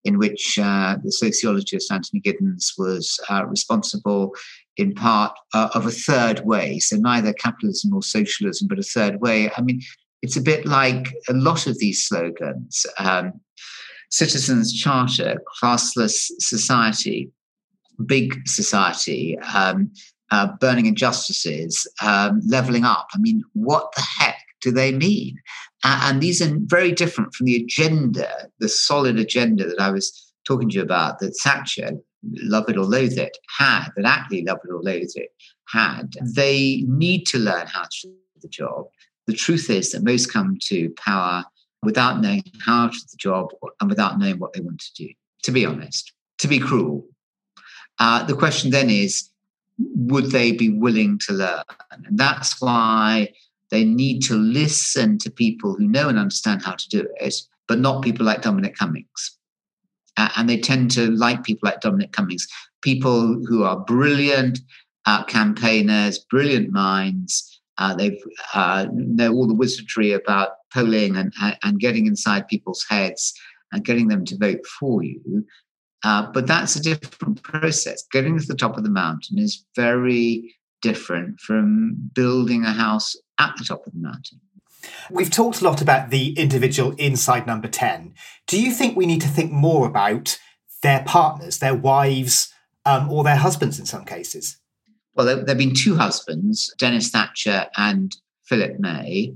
in 0.05 0.19
which 0.19 0.59
uh, 0.61 0.97
the 1.03 1.13
sociologist 1.13 1.93
Anthony 1.93 2.21
Giddens 2.21 2.73
was 2.77 3.21
uh, 3.31 3.45
responsible 3.47 4.35
in 4.77 4.95
part 4.95 5.33
of 5.53 5.87
a 5.87 5.91
third 5.91 6.41
way. 6.45 6.79
So 6.79 6.97
neither 6.97 7.33
capitalism 7.35 7.91
nor 7.91 8.03
socialism, 8.03 8.69
but 8.69 8.79
a 8.79 8.83
third 8.83 9.21
way. 9.21 9.51
I 9.57 9.61
mean, 9.61 9.81
it's 10.23 10.37
a 10.37 10.41
bit 10.41 10.67
like 10.67 11.15
a 11.29 11.35
lot 11.35 11.67
of 11.67 11.79
these 11.79 12.05
slogans. 12.05 12.87
Um, 12.99 13.35
citizens 14.13 14.73
charter, 14.73 15.43
classless 15.59 16.31
society, 16.39 17.31
big 18.07 18.47
society, 18.47 19.39
um, 19.55 19.91
uh, 20.31 20.49
burning 20.61 20.87
injustices, 20.87 21.87
um, 22.03 22.41
leveling 22.47 22.85
up. 22.85 23.09
I 23.15 23.19
mean, 23.19 23.43
what 23.55 23.91
the 23.97 24.03
heck 24.03 24.39
do 24.61 24.71
they 24.71 24.93
mean? 24.93 25.37
Uh, 25.83 26.01
and 26.05 26.21
these 26.21 26.41
are 26.41 26.57
very 26.65 26.93
different 26.93 27.35
from 27.35 27.47
the 27.47 27.57
agenda, 27.57 28.49
the 28.61 28.69
solid 28.69 29.19
agenda 29.19 29.67
that 29.67 29.81
I 29.81 29.91
was 29.91 30.33
talking 30.47 30.69
to 30.71 30.77
you 30.77 30.83
about 30.83 31.19
that 31.19 31.37
Thatcher, 31.43 31.93
love 32.23 32.69
it 32.69 32.77
or 32.77 32.85
loathe 32.85 33.19
it, 33.19 33.37
had, 33.59 33.89
that 33.97 34.05
Attlee, 34.05 34.47
love 34.47 34.59
it 34.65 34.71
or 34.71 34.83
loathe 34.83 35.13
it, 35.15 35.31
had. 35.69 36.13
They 36.23 36.85
need 36.87 37.27
to 37.29 37.39
learn 37.39 37.67
how 37.67 37.85
to 37.85 38.09
do 38.09 38.15
the 38.43 38.49
job. 38.49 38.87
The 39.27 39.33
truth 39.33 39.71
is 39.71 39.93
that 39.93 40.05
most 40.05 40.33
come 40.33 40.59
to 40.65 40.91
power 41.05 41.45
without 41.83 42.21
knowing 42.21 42.45
how 42.65 42.89
to 42.89 42.93
do 42.93 43.05
the 43.11 43.17
job 43.17 43.51
and 43.81 43.91
without 43.91 44.19
knowing 44.19 44.39
what 44.39 44.53
they 44.53 44.61
want 44.61 44.81
to 44.81 44.95
do, 44.95 45.13
to 45.43 45.51
be 45.51 45.67
honest, 45.67 46.13
to 46.39 46.49
be 46.49 46.59
cruel. 46.59 47.05
Uh, 47.99 48.25
the 48.25 48.35
question 48.35 48.71
then 48.71 48.91
is 48.91 49.29
would 49.79 50.27
they 50.27 50.53
be 50.53 50.69
willing 50.69 51.19
to 51.27 51.33
learn? 51.33 51.63
And 51.91 52.19
that's 52.19 52.61
why 52.61 53.33
they 53.71 53.85
need 53.85 54.21
to 54.25 54.35
listen 54.35 55.19
to 55.19 55.31
people 55.31 55.75
who 55.75 55.89
know 55.89 56.09
and 56.09 56.19
understand 56.19 56.63
how 56.63 56.73
to 56.73 56.89
do 56.89 57.09
it, 57.21 57.35
but 57.67 57.79
not 57.79 58.03
people 58.03 58.27
like 58.27 58.43
Dominic 58.43 58.77
Cummings. 58.77 59.39
Uh, 60.17 60.29
and 60.37 60.49
they 60.49 60.59
tend 60.59 60.91
to 60.91 61.11
like 61.11 61.43
people 61.43 61.69
like 61.69 61.81
Dominic 61.81 62.13
Cummings, 62.13 62.47
people 62.83 63.43
who 63.47 63.65
are 63.65 63.81
brilliant 63.81 64.61
uh, 65.07 65.25
campaigners, 65.25 66.19
brilliant 66.19 66.71
minds. 66.71 67.52
Uh, 67.79 67.95
they 67.95 68.21
uh, 68.55 68.87
know 68.93 69.33
all 69.33 69.47
the 69.47 69.55
wizardry 69.55 70.13
about 70.13 70.51
polling 70.73 71.17
and, 71.17 71.33
and 71.63 71.81
getting 71.81 72.07
inside 72.07 72.49
people's 72.49 72.85
heads 72.89 73.35
and 73.73 73.85
getting 73.85 74.09
them 74.09 74.25
to 74.27 74.37
vote 74.37 74.65
for 74.67 75.03
you. 75.03 75.45
Uh, 76.05 76.27
but 76.33 76.47
that's 76.47 76.77
a 76.77 76.83
different 76.83 77.43
process. 77.43 78.05
Getting 78.11 78.39
to 78.39 78.47
the 78.47 78.57
top 78.57 78.77
of 78.77 78.85
the 78.85 78.91
mountain 78.91 79.39
is 79.39 79.65
very 79.77 80.55
different 80.83 81.41
from 81.41 81.95
building 82.15 82.65
a 82.65 82.73
house 82.73 83.17
at 83.39 83.55
the 83.57 83.65
top 83.65 83.87
of 83.87 83.93
the 83.93 84.01
mountain. 84.01 84.41
We've 85.11 85.31
talked 85.31 85.61
a 85.61 85.65
lot 85.65 85.81
about 85.81 86.11
the 86.11 86.33
individual 86.33 86.93
inside 86.93 87.47
number 87.47 87.69
10. 87.69 88.15
Do 88.49 88.61
you 88.61 88.73
think 88.73 88.97
we 88.97 89.07
need 89.07 89.21
to 89.21 89.29
think 89.29 89.53
more 89.53 89.87
about 89.87 90.39
their 90.83 91.05
partners, 91.07 91.59
their 91.59 91.75
wives, 91.75 92.53
um, 92.85 93.11
or 93.11 93.23
their 93.23 93.37
husbands 93.37 93.79
in 93.79 93.87
some 93.87 94.05
cases? 94.05 94.59
Well, 95.15 95.27
there, 95.27 95.45
have 95.47 95.59
been 95.59 95.75
two 95.75 95.97
husbands, 95.97 96.73
Denis 96.79 97.11
Thatcher 97.11 97.67
and 97.77 98.17
Philip 98.45 98.79
May, 98.79 99.35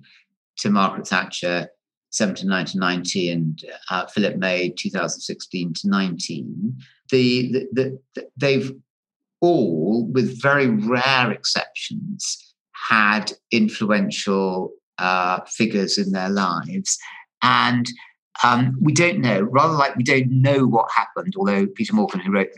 to 0.59 0.71
Margaret 0.71 1.07
Thatcher 1.07 1.69
79 2.11 2.65
to 2.67 2.79
90 2.79 3.31
and 3.31 3.65
uh, 3.91 4.07
Philip 4.07 4.37
May 4.37 4.71
2016 4.71 5.75
to 5.75 5.89
19, 5.89 6.79
the, 7.11 7.67
the, 7.73 8.01
the, 8.15 8.29
they've 8.37 8.73
all, 9.41 10.07
with 10.07 10.41
very 10.41 10.67
rare 10.67 11.31
exceptions, 11.31 12.55
had 12.89 13.33
influential 13.51 14.73
uh, 14.99 15.41
figures 15.45 15.99
in 15.99 16.13
their 16.13 16.31
lives. 16.31 16.99
And 17.43 17.87
um, 18.43 18.79
we 18.81 18.93
don't 18.93 19.21
know, 19.21 19.43
rather 19.43 19.75
like 19.75 19.95
we 19.97 20.03
don't 20.03 20.31
know 20.31 20.67
what 20.67 20.91
happened, 20.95 21.35
although 21.37 21.67
Peter 21.67 21.95
Morgan, 21.95 22.21
who 22.21 22.33
wrote 22.33 22.49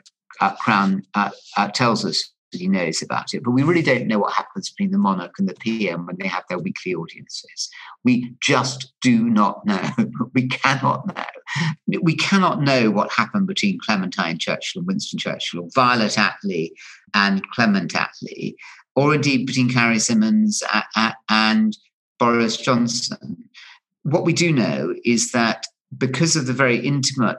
uh, 0.41 0.55
Crown, 0.57 1.03
uh, 1.15 1.31
uh 1.57 1.69
tells 1.69 2.05
us 2.05 2.33
he 2.53 2.69
knows 2.69 3.03
about 3.03 3.35
it. 3.35 3.43
But 3.45 3.51
we 3.51 3.63
really 3.63 3.83
don't 3.83 4.07
know 4.07 4.19
what 4.19 4.33
happens 4.33 4.71
between 4.71 4.91
the 4.91 4.99
monarch 4.99 5.35
and 5.39 5.49
the 5.49 5.55
PM 5.55 6.07
when 6.07 6.17
they 6.19 6.27
have 6.27 6.45
their 6.49 6.59
weekly 6.59 6.95
audiences. 6.95 7.69
We 8.05 8.35
just 8.41 8.93
do 9.03 9.29
not 9.29 9.65
know. 9.67 9.91
we 10.35 10.49
cannot 10.49 11.07
know. 11.15 11.99
We 12.03 12.17
cannot 12.17 12.63
know 12.63 12.91
what 12.91 13.13
happened 13.13 13.47
between 13.47 13.79
Clementine 13.81 14.39
Churchill 14.39 14.81
and 14.81 14.87
Winston 14.87 15.19
Churchill, 15.19 15.65
or 15.65 15.69
Violet 15.75 16.13
Attlee 16.13 16.71
and 17.15 17.47
Clement 17.51 17.93
Attlee, 17.93 18.55
or 18.97 19.15
indeed 19.15 19.47
between 19.47 19.71
Carrie 19.71 19.99
Symonds 19.99 20.63
and 21.29 21.77
Boris 22.19 22.57
Johnson. 22.57 23.49
What 24.03 24.25
we 24.25 24.33
do 24.33 24.53
know 24.53 24.95
is 25.05 25.33
that 25.33 25.67
because 25.97 26.37
of 26.37 26.47
the 26.47 26.53
very 26.53 26.79
intimate 26.79 27.39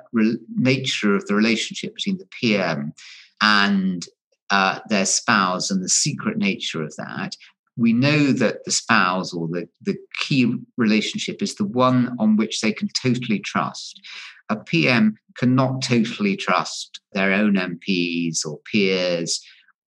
nature 0.55 1.15
of 1.15 1.25
the 1.27 1.35
relationship 1.35 1.95
between 1.95 2.17
the 2.17 2.27
PM 2.39 2.93
and 3.41 4.05
uh, 4.49 4.79
their 4.89 5.05
spouse 5.05 5.71
and 5.71 5.83
the 5.83 5.89
secret 5.89 6.37
nature 6.37 6.83
of 6.83 6.95
that, 6.97 7.35
we 7.77 7.93
know 7.93 8.31
that 8.33 8.65
the 8.65 8.71
spouse 8.71 9.33
or 9.33 9.47
the, 9.47 9.67
the 9.81 9.97
key 10.19 10.53
relationship 10.77 11.41
is 11.41 11.55
the 11.55 11.65
one 11.65 12.15
on 12.19 12.35
which 12.35 12.61
they 12.61 12.73
can 12.73 12.89
totally 13.01 13.39
trust. 13.39 14.01
A 14.49 14.57
PM 14.57 15.15
cannot 15.37 15.81
totally 15.81 16.35
trust 16.35 16.99
their 17.13 17.31
own 17.31 17.53
MPs 17.53 18.45
or 18.45 18.59
peers 18.71 19.41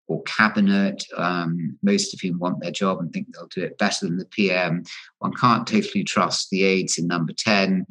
or 0.07 0.21
cabinet, 0.23 1.03
um, 1.17 1.77
most 1.83 2.13
of 2.13 2.19
whom 2.21 2.39
want 2.39 2.61
their 2.61 2.71
job 2.71 2.99
and 2.99 3.11
think 3.11 3.27
they'll 3.33 3.47
do 3.47 3.63
it 3.63 3.77
better 3.77 4.05
than 4.05 4.17
the 4.17 4.25
PM. 4.25 4.83
One 5.19 5.33
can't 5.33 5.67
totally 5.67 6.03
trust 6.03 6.49
the 6.49 6.63
aides 6.63 6.97
in 6.97 7.07
number 7.07 7.33
10 7.33 7.85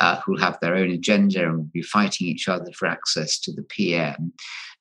uh, 0.00 0.20
who'll 0.20 0.38
have 0.38 0.58
their 0.60 0.74
own 0.74 0.90
agenda 0.90 1.44
and 1.44 1.56
will 1.56 1.70
be 1.72 1.82
fighting 1.82 2.26
each 2.26 2.48
other 2.48 2.70
for 2.72 2.86
access 2.86 3.38
to 3.40 3.52
the 3.52 3.62
PM. 3.62 4.32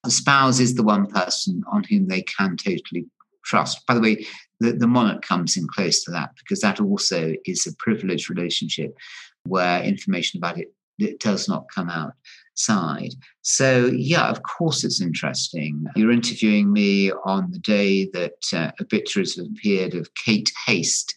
The 0.04 0.12
spouse 0.12 0.60
is 0.60 0.76
the 0.76 0.84
one 0.84 1.08
person 1.08 1.64
on 1.72 1.84
whom 1.84 2.08
they 2.08 2.22
can 2.22 2.58
totally 2.58 3.06
trust. 3.44 3.86
By 3.88 3.94
the 3.94 4.02
way, 4.02 4.26
the, 4.60 4.74
the 4.74 4.88
monarch 4.88 5.22
comes 5.22 5.58
in 5.58 5.68
close 5.68 6.04
to 6.04 6.12
that 6.12 6.32
because 6.38 6.62
that 6.62 6.80
also 6.80 7.34
is 7.46 7.66
a 7.66 7.76
privileged 7.78 8.30
relationship 8.30 8.96
where 9.46 9.84
information 9.84 10.40
about 10.40 10.58
it, 10.58 10.74
it 10.98 11.20
does 11.20 11.48
not 11.48 11.66
come 11.74 11.90
outside. 11.90 13.14
So, 13.42 13.88
yeah, 13.88 14.30
of 14.30 14.42
course 14.44 14.84
it's 14.84 15.02
interesting. 15.02 15.86
You're 15.96 16.12
interviewing 16.12 16.72
me 16.72 17.12
on 17.12 17.52
the 17.52 17.60
day 17.60 18.10
that 18.14 18.54
uh, 18.54 18.72
obituaries 18.82 19.38
appeared 19.38 19.94
of 19.94 20.14
Kate 20.16 20.52
Haste, 20.66 21.16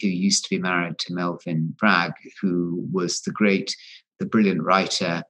who 0.00 0.08
used 0.08 0.44
to 0.44 0.50
be 0.50 0.58
married 0.60 0.98
to 1.00 1.14
Melvyn 1.14 1.74
Bragg, 1.78 2.12
who 2.40 2.86
was 2.92 3.20
the 3.22 3.32
great, 3.32 3.74
the 4.18 4.26
brilliant 4.26 4.62
writer 4.62 5.22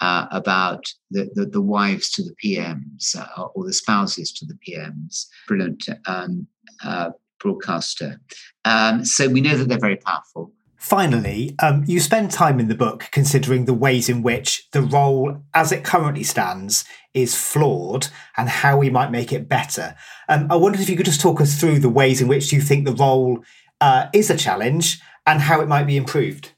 uh, 0.00 0.26
about 0.30 0.84
the, 1.10 1.30
the, 1.34 1.46
the, 1.46 1.62
wives 1.62 2.10
to 2.10 2.22
the 2.22 2.34
PMs 2.44 3.16
uh, 3.16 3.44
or 3.54 3.64
the 3.64 3.72
spouses 3.72 4.32
to 4.32 4.44
the 4.44 4.58
PMs. 4.66 5.26
Brilliant 5.46 5.84
um, 6.06 6.46
uh, 6.84 7.10
broadcaster. 7.40 8.20
Um, 8.64 9.04
so 9.04 9.28
we 9.28 9.40
know 9.40 9.56
that 9.56 9.68
they're 9.68 9.78
very 9.78 9.96
powerful. 9.96 10.52
Finally, 10.76 11.54
um, 11.62 11.82
you 11.86 11.98
spend 11.98 12.30
time 12.30 12.60
in 12.60 12.68
the 12.68 12.74
book 12.74 13.08
considering 13.10 13.64
the 13.64 13.72
ways 13.72 14.10
in 14.10 14.22
which 14.22 14.68
the 14.72 14.82
role 14.82 15.38
as 15.54 15.72
it 15.72 15.82
currently 15.82 16.22
stands 16.22 16.84
is 17.14 17.34
flawed 17.34 18.08
and 18.36 18.50
how 18.50 18.76
we 18.76 18.90
might 18.90 19.10
make 19.10 19.32
it 19.32 19.48
better. 19.48 19.94
Um, 20.28 20.46
I 20.50 20.56
wondered 20.56 20.82
if 20.82 20.90
you 20.90 20.96
could 20.96 21.06
just 21.06 21.22
talk 21.22 21.40
us 21.40 21.58
through 21.58 21.78
the 21.78 21.88
ways 21.88 22.20
in 22.20 22.28
which 22.28 22.52
you 22.52 22.60
think 22.60 22.84
the 22.84 22.92
role 22.92 23.42
uh, 23.84 24.08
is 24.12 24.30
a 24.30 24.36
challenge 24.46 24.86
and 25.26 25.40
how 25.40 25.60
it 25.60 25.68
might 25.68 25.86
be 25.86 25.96
improved. 25.96 26.52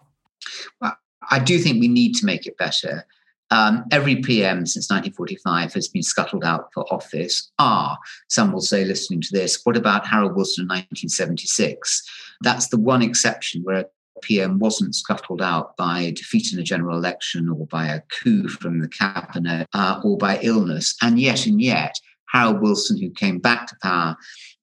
Well, 0.81 0.97
I 1.29 1.39
do 1.41 1.59
think 1.59 1.81
we 1.81 1.89
need 1.89 2.15
to 2.17 2.27
make 2.27 2.47
it 2.47 2.57
better. 2.57 3.05
um, 3.51 3.85
every 3.93 4.17
PM 4.17 4.67
since 4.67 4.91
1945 4.91 5.73
has 5.75 5.89
been 5.89 6.03
scuttled 6.03 6.45
out 6.45 6.65
for 6.73 6.93
office. 6.93 7.51
Ah, 7.59 7.97
some 8.29 8.53
will 8.53 8.61
say, 8.61 8.85
listening 8.85 9.21
to 9.23 9.29
this, 9.33 9.61
what 9.65 9.77
about 9.77 10.07
Harold 10.07 10.35
Wilson 10.37 10.63
in 10.63 10.69
1976? 10.69 12.03
That's 12.41 12.69
the 12.69 12.79
one 12.79 13.03
exception 13.03 13.63
where 13.63 13.81
a 13.81 13.87
PM 14.23 14.59
wasn't 14.59 14.95
scuttled 14.95 15.43
out 15.43 15.77
by 15.77 16.13
defeat 16.17 16.53
in 16.53 16.59
a 16.59 16.65
general 16.73 16.97
election 16.97 17.49
or 17.49 17.67
by 17.67 17.87
a 17.87 18.03
coup 18.21 18.49
from 18.49 18.81
the 18.81 18.89
cabinet 18.89 19.69
uh, 19.73 20.01
or 20.05 20.17
by 20.17 20.39
illness. 20.43 20.97
And 21.03 21.21
yet, 21.21 21.47
and 21.47 21.61
yet, 21.61 21.95
Harold 22.33 22.61
Wilson, 22.61 23.01
who 23.01 23.11
came 23.11 23.39
back 23.39 23.69
to 23.69 23.77
power 23.83 24.17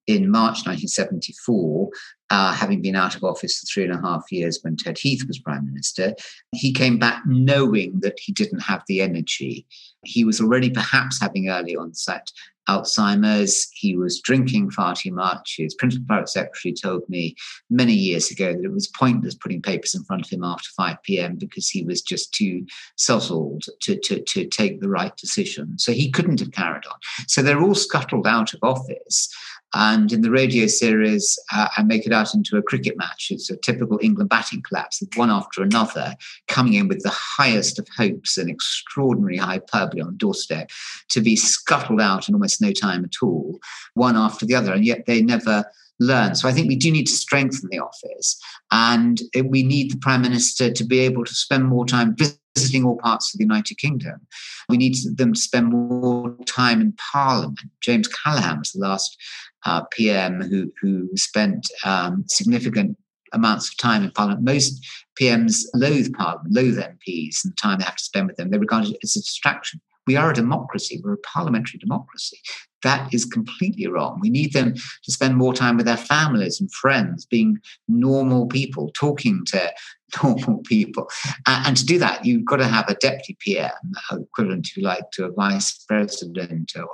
in 0.07 0.29
March 0.29 0.65
1974, 0.65 1.89
uh, 2.29 2.53
having 2.53 2.81
been 2.81 2.95
out 2.95 3.15
of 3.15 3.23
office 3.23 3.59
for 3.59 3.65
three 3.65 3.83
and 3.83 3.93
a 3.93 4.01
half 4.01 4.31
years 4.31 4.59
when 4.61 4.75
Ted 4.75 4.97
Heath 4.97 5.25
was 5.27 5.39
prime 5.39 5.65
minister, 5.65 6.13
he 6.51 6.73
came 6.73 6.97
back 6.97 7.21
knowing 7.25 7.99
that 8.01 8.19
he 8.19 8.33
didn't 8.33 8.61
have 8.61 8.83
the 8.87 9.01
energy. 9.01 9.65
He 10.03 10.25
was 10.25 10.41
already 10.41 10.69
perhaps 10.69 11.21
having 11.21 11.49
early 11.49 11.75
onset 11.75 12.29
Alzheimer's. 12.69 13.69
He 13.73 13.95
was 13.95 14.21
drinking 14.21 14.71
far 14.71 14.95
too 14.95 15.11
much. 15.11 15.55
His 15.57 15.75
principal 15.75 16.07
private 16.07 16.29
secretary 16.29 16.73
told 16.73 17.07
me 17.09 17.35
many 17.69 17.93
years 17.93 18.31
ago 18.31 18.53
that 18.53 18.63
it 18.63 18.71
was 18.71 18.87
pointless 18.87 19.35
putting 19.35 19.61
papers 19.61 19.95
in 19.95 20.03
front 20.03 20.25
of 20.25 20.31
him 20.31 20.43
after 20.43 20.69
5 20.75 20.97
p.m. 21.03 21.35
because 21.35 21.69
he 21.69 21.83
was 21.83 22.01
just 22.01 22.33
too 22.33 22.65
sozzled 22.97 23.63
to, 23.81 23.97
to, 23.99 24.21
to 24.21 24.47
take 24.47 24.79
the 24.79 24.89
right 24.89 25.15
decision. 25.17 25.77
So 25.77 25.91
he 25.91 26.11
couldn't 26.11 26.39
have 26.39 26.51
carried 26.51 26.85
on. 26.85 26.97
So 27.27 27.41
they're 27.41 27.61
all 27.61 27.75
scuttled 27.75 28.27
out 28.27 28.53
of 28.53 28.59
office. 28.63 29.29
And 29.73 30.11
in 30.11 30.21
the 30.21 30.29
radio 30.31 30.67
series, 30.67 31.37
uh, 31.51 31.67
I 31.75 31.83
make 31.83 32.05
it 32.05 32.13
out 32.13 32.33
into 32.35 32.57
a 32.57 32.61
cricket 32.61 32.97
match. 32.97 33.27
It's 33.31 33.49
a 33.49 33.57
typical 33.57 33.99
England 34.01 34.29
batting 34.29 34.61
collapse, 34.61 35.01
one 35.15 35.31
after 35.31 35.63
another, 35.63 36.15
coming 36.47 36.73
in 36.73 36.87
with 36.87 37.01
the 37.01 37.13
highest 37.13 37.79
of 37.79 37.87
hopes 37.97 38.37
and 38.37 38.49
extraordinary 38.49 39.37
hyperbole 39.37 40.01
on 40.01 40.17
doorstep 40.17 40.69
to 41.09 41.21
be 41.21 41.35
scuttled 41.35 42.01
out 42.01 42.27
in 42.29 42.35
almost 42.35 42.61
no 42.61 42.71
time 42.71 43.03
at 43.03 43.23
all, 43.23 43.59
one 43.95 44.15
after 44.15 44.45
the 44.45 44.55
other. 44.55 44.73
And 44.73 44.85
yet 44.85 45.05
they 45.05 45.21
never 45.21 45.65
learn. 45.99 46.35
So 46.35 46.47
I 46.47 46.51
think 46.51 46.67
we 46.67 46.75
do 46.75 46.91
need 46.91 47.07
to 47.07 47.13
strengthen 47.13 47.69
the 47.71 47.79
office. 47.79 48.39
And 48.71 49.21
we 49.45 49.63
need 49.63 49.91
the 49.91 49.97
Prime 49.97 50.21
Minister 50.21 50.71
to 50.71 50.83
be 50.83 50.99
able 50.99 51.25
to 51.25 51.33
spend 51.33 51.65
more 51.65 51.85
time 51.85 52.15
visiting 52.55 52.85
all 52.85 52.97
parts 52.97 53.33
of 53.33 53.37
the 53.37 53.43
United 53.43 53.77
Kingdom. 53.77 54.21
We 54.69 54.77
need 54.77 54.95
them 55.15 55.33
to 55.33 55.39
spend 55.39 55.71
more 55.71 56.35
time 56.45 56.81
in 56.81 56.93
Parliament. 57.11 57.59
James 57.81 58.07
Callaghan 58.07 58.59
was 58.59 58.71
the 58.71 58.79
last 58.79 59.17
uh, 59.65 59.83
PM 59.91 60.41
who, 60.41 60.71
who 60.81 61.09
spent 61.15 61.67
um, 61.85 62.25
significant 62.27 62.97
amounts 63.33 63.69
of 63.69 63.77
time 63.77 64.03
in 64.03 64.11
Parliament. 64.11 64.45
Most 64.45 64.85
PMs 65.19 65.61
loathe 65.73 66.13
Parliament, 66.13 66.53
loathe 66.53 66.77
MPs 66.77 67.43
and 67.43 67.51
the 67.51 67.57
time 67.61 67.79
they 67.79 67.85
have 67.85 67.95
to 67.95 68.03
spend 68.03 68.27
with 68.27 68.37
them. 68.37 68.51
They 68.51 68.57
regard 68.57 68.85
it 68.85 68.97
as 69.03 69.15
a 69.15 69.19
distraction. 69.19 69.81
We 70.05 70.15
are 70.15 70.31
a 70.31 70.33
democracy, 70.33 71.01
we're 71.03 71.13
a 71.13 71.17
parliamentary 71.17 71.79
democracy. 71.79 72.37
That 72.83 73.13
is 73.13 73.23
completely 73.23 73.87
wrong. 73.87 74.19
We 74.21 74.29
need 74.29 74.51
them 74.51 74.73
to 74.73 75.11
spend 75.11 75.37
more 75.37 75.53
time 75.53 75.77
with 75.77 75.85
their 75.85 75.97
families 75.97 76.59
and 76.59 76.71
friends, 76.73 77.25
being 77.25 77.57
normal 77.87 78.47
people, 78.47 78.91
talking 78.93 79.43
to 79.47 79.73
normal 80.23 80.61
people. 80.63 81.09
and 81.47 81.77
to 81.77 81.85
do 81.85 81.97
that, 81.99 82.25
you've 82.25 82.45
got 82.45 82.57
to 82.57 82.67
have 82.67 82.89
a 82.89 82.95
deputy 82.95 83.37
PM, 83.39 83.71
uh, 84.11 84.19
equivalent, 84.19 84.67
if 84.67 84.77
you 84.77 84.83
like, 84.83 85.09
to 85.13 85.25
a 85.25 85.31
vice 85.31 85.85
president 85.87 86.73
or 86.75 86.89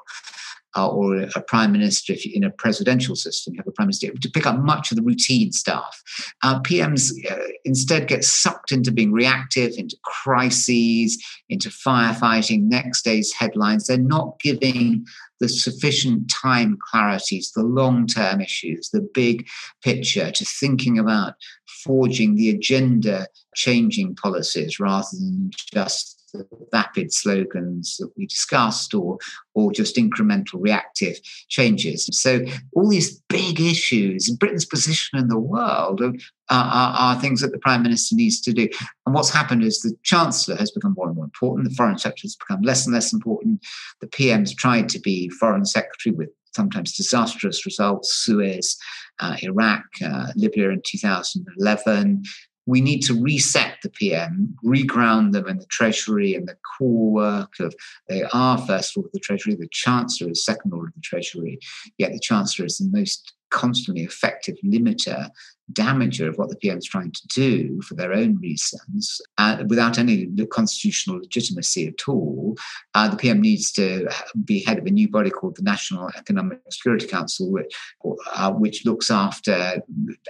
uh, 0.76 0.88
or 0.88 1.22
a 1.36 1.42
prime 1.42 1.72
minister, 1.72 2.14
if 2.14 2.26
you, 2.26 2.32
in 2.36 2.44
a 2.44 2.52
presidential 2.52 3.16
system, 3.16 3.54
you 3.54 3.60
have 3.60 3.68
a 3.68 3.72
prime 3.72 3.88
minister 3.88 4.12
to 4.12 4.30
pick 4.30 4.46
up 4.46 4.60
much 4.60 4.92
of 4.92 4.98
the 4.98 5.04
routine 5.04 5.52
stuff. 5.52 6.02
Uh, 6.44 6.60
PMs 6.62 7.12
uh, 7.30 7.38
instead 7.66 8.08
get 8.08 8.24
sucked 8.24 8.72
into 8.72 8.92
being 8.92 9.12
reactive, 9.12 9.74
into 9.78 9.98
crises, 10.04 11.24
into 11.50 11.70
firefighting, 11.70 12.64
next 12.64 13.04
day's 13.04 13.34
headlines. 13.34 13.88
They're 13.88 13.98
not 13.98 14.40
giving 14.40 15.06
the 15.40 15.50
sufficient 15.50 16.30
time 16.30 16.78
clarity 16.92 17.40
to 17.40 17.50
the 17.56 17.64
long 17.64 18.06
term 18.06 18.42
issues, 18.42 18.90
the 18.90 19.02
big 19.14 19.48
picture, 19.84 20.32
to 20.32 20.46
thinking 20.46 21.00
about 21.00 21.34
forging 21.84 22.36
the 22.36 22.50
agenda 22.50 23.28
changing 23.56 24.16
policies 24.16 24.80
rather 24.80 25.08
than 25.14 25.50
just 25.74 26.19
the 26.32 26.48
vapid 26.72 27.14
slogans 27.14 27.98
that 27.98 28.12
we 28.18 28.26
discussed 28.26 28.94
or 28.94 29.18
or 29.54 29.72
just 29.72 29.96
incremental 29.98 30.56
reactive 30.56 31.20
changes. 31.50 32.08
So 32.12 32.46
all 32.74 32.90
these 32.90 33.20
big 33.30 33.60
issues, 33.60 34.30
Britain's 34.40 34.66
position 34.66 35.20
in 35.20 35.28
the 35.28 35.40
world 35.40 36.02
are, 36.02 36.14
are, 36.50 36.96
are, 36.98 37.22
things 37.22 37.42
that 37.42 37.52
the 37.52 37.60
Prime 37.60 37.84
Minister 37.84 38.16
needs 38.16 38.40
to 38.42 38.54
do. 38.54 38.70
And 39.06 39.14
what's 39.14 39.30
happened 39.30 39.64
is 39.64 39.82
the 39.82 39.96
Chancellor 40.04 40.56
has 40.56 40.72
become 40.72 40.94
more 40.96 41.08
and 41.08 41.16
more 41.16 41.26
important, 41.26 41.68
the 41.68 41.76
Foreign 41.76 41.98
Secretary 41.98 42.28
has 42.28 42.36
become 42.36 42.62
less 42.62 42.86
and 42.86 42.94
less 42.94 43.12
important. 43.12 43.66
The 44.02 44.08
PM's 44.08 44.54
tried 44.54 44.90
to 44.90 45.00
be 45.00 45.30
Foreign 45.30 45.66
Secretary 45.66 46.16
with 46.16 46.30
sometimes 46.56 46.96
disastrous 46.96 47.66
results, 47.66 48.14
Suez, 48.14 48.78
uh, 49.20 49.36
Iraq, 49.44 49.84
uh, 50.04 50.28
Libya 50.36 50.70
in 50.70 50.82
2011 50.86 52.24
we 52.70 52.82
need 52.82 53.02
to 53.02 53.20
reset 53.20 53.78
the 53.82 53.90
PM, 53.90 54.56
reground 54.64 55.32
them 55.32 55.48
in 55.48 55.58
the 55.58 55.66
Treasury 55.66 56.36
and 56.36 56.48
the 56.48 56.56
core 56.78 57.12
work 57.12 57.60
of 57.60 57.74
they 58.08 58.24
are 58.32 58.60
first 58.60 58.96
of 58.96 59.06
the 59.12 59.20
Treasury, 59.20 59.56
the 59.56 59.68
Chancellor 59.72 60.30
is 60.30 60.46
Second 60.46 60.72
Lord 60.72 60.90
of 60.90 60.94
the 60.94 61.02
Treasury, 61.02 61.58
yet 61.98 62.12
the 62.12 62.20
Chancellor 62.20 62.66
is 62.66 62.78
the 62.78 62.90
most 62.96 63.34
constantly 63.50 64.04
effective 64.04 64.56
limiter, 64.64 65.30
damager 65.74 66.28
of 66.28 66.38
what 66.38 66.50
the 66.50 66.56
PM 66.56 66.78
is 66.78 66.86
trying 66.86 67.12
to 67.12 67.28
do 67.28 67.82
for 67.82 67.94
their 67.96 68.14
own 68.14 68.38
reasons, 68.38 69.22
uh, 69.38 69.64
without 69.68 69.98
any 69.98 70.28
constitutional 70.52 71.18
legitimacy 71.18 71.88
at 71.88 72.08
all. 72.08 72.58
Uh, 72.96 73.08
the 73.08 73.18
PM 73.18 73.42
needs 73.42 73.72
to 73.72 74.10
be 74.46 74.64
head 74.64 74.80
of 74.80 74.86
a 74.86 74.92
new 74.92 75.08
body 75.08 75.30
called 75.30 75.56
the 75.56 75.64
National 75.64 76.10
Economic 76.18 76.60
Security 76.70 77.06
Council, 77.06 77.52
which, 77.52 77.74
uh, 78.34 78.52
which 78.52 78.86
looks 78.86 79.12
after 79.12 79.82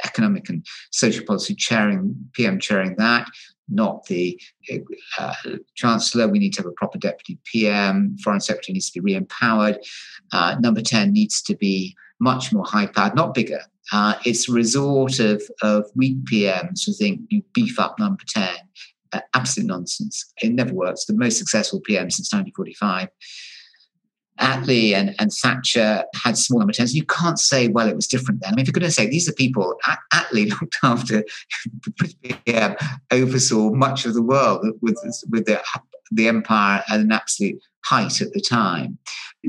economic 0.04 0.50
and 0.50 0.66
social 0.92 1.26
policy, 1.26 1.56
chairing 1.56 2.16
PM 2.34 2.60
chairing 2.60 2.96
that 2.98 3.28
not 3.72 4.06
the 4.06 4.40
uh, 5.20 5.34
chancellor. 5.76 6.28
We 6.28 6.40
need 6.40 6.54
to 6.54 6.62
have 6.62 6.72
a 6.72 6.74
proper 6.74 6.98
deputy 6.98 7.38
PM. 7.46 8.18
Foreign 8.24 8.40
secretary 8.40 8.74
needs 8.74 8.90
to 8.90 9.02
be 9.02 9.14
re-empowered. 9.14 9.80
Uh, 10.32 10.56
number 10.60 10.82
ten 10.82 11.14
needs 11.14 11.42
to 11.44 11.56
be 11.56 11.96
much 12.20 12.52
more 12.54 12.66
high 12.66 12.88
powered, 12.88 13.16
not 13.16 13.34
bigger. 13.34 13.62
Uh, 13.92 14.16
it's 14.26 14.50
a 14.50 14.52
resort 14.52 15.20
of, 15.20 15.42
of 15.62 15.86
weak 15.96 16.18
PMs 16.26 16.86
who 16.86 16.94
think 16.94 17.22
you 17.30 17.42
beef 17.54 17.80
up 17.80 17.98
number 18.00 18.24
10. 18.28 18.48
Uh, 19.12 19.22
absolute 19.34 19.68
nonsense. 19.68 20.32
It 20.42 20.54
never 20.54 20.74
works. 20.74 21.06
The 21.06 21.14
most 21.14 21.40
successful 21.40 21.80
PM 21.80 22.12
since 22.12 22.32
1945. 22.32 23.10
Attlee 24.40 24.94
and, 24.94 25.16
and 25.20 25.32
Thatcher 25.34 26.04
had 26.16 26.38
small 26.38 26.60
number 26.60 26.74
10s. 26.74 26.94
You 26.94 27.06
can't 27.06 27.40
say, 27.40 27.68
well, 27.68 27.90
it 27.90 27.96
was 27.96 28.08
different 28.08 28.42
then. 28.42 28.54
I 28.54 28.56
mean, 28.56 28.62
if 28.62 28.68
you're 28.68 28.74
going 28.74 28.84
to 28.84 28.92
say 28.92 29.08
these 29.08 29.28
are 29.28 29.34
people, 29.34 29.76
Attlee 30.14 30.50
looked 30.62 30.78
after 30.84 31.24
PM, 32.46 32.76
oversaw 33.12 33.72
much 33.72 34.06
of 34.06 34.14
the 34.14 34.22
world 34.22 34.66
with, 34.82 34.98
with 35.30 35.46
the, 35.46 35.62
the 36.12 36.28
empire 36.28 36.84
at 36.90 37.00
an 37.00 37.12
absolute 37.12 37.62
height 37.86 38.22
at 38.22 38.32
the 38.34 38.42
time. 38.42 38.98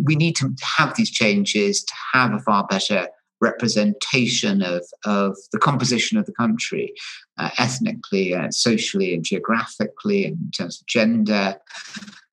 We 0.04 0.16
need 0.16 0.36
to 0.36 0.54
have 0.78 0.94
these 0.96 1.10
changes 1.10 1.82
to 1.84 1.94
have 2.12 2.32
a 2.32 2.38
far 2.40 2.66
better 2.66 3.08
representation 3.40 4.62
of, 4.62 4.84
of 5.04 5.36
the 5.52 5.58
composition 5.58 6.18
of 6.18 6.26
the 6.26 6.32
country, 6.32 6.92
uh, 7.38 7.50
ethnically, 7.58 8.34
uh, 8.34 8.50
socially, 8.50 9.14
and 9.14 9.24
geographically, 9.24 10.26
in 10.26 10.50
terms 10.56 10.80
of 10.80 10.86
gender. 10.86 11.56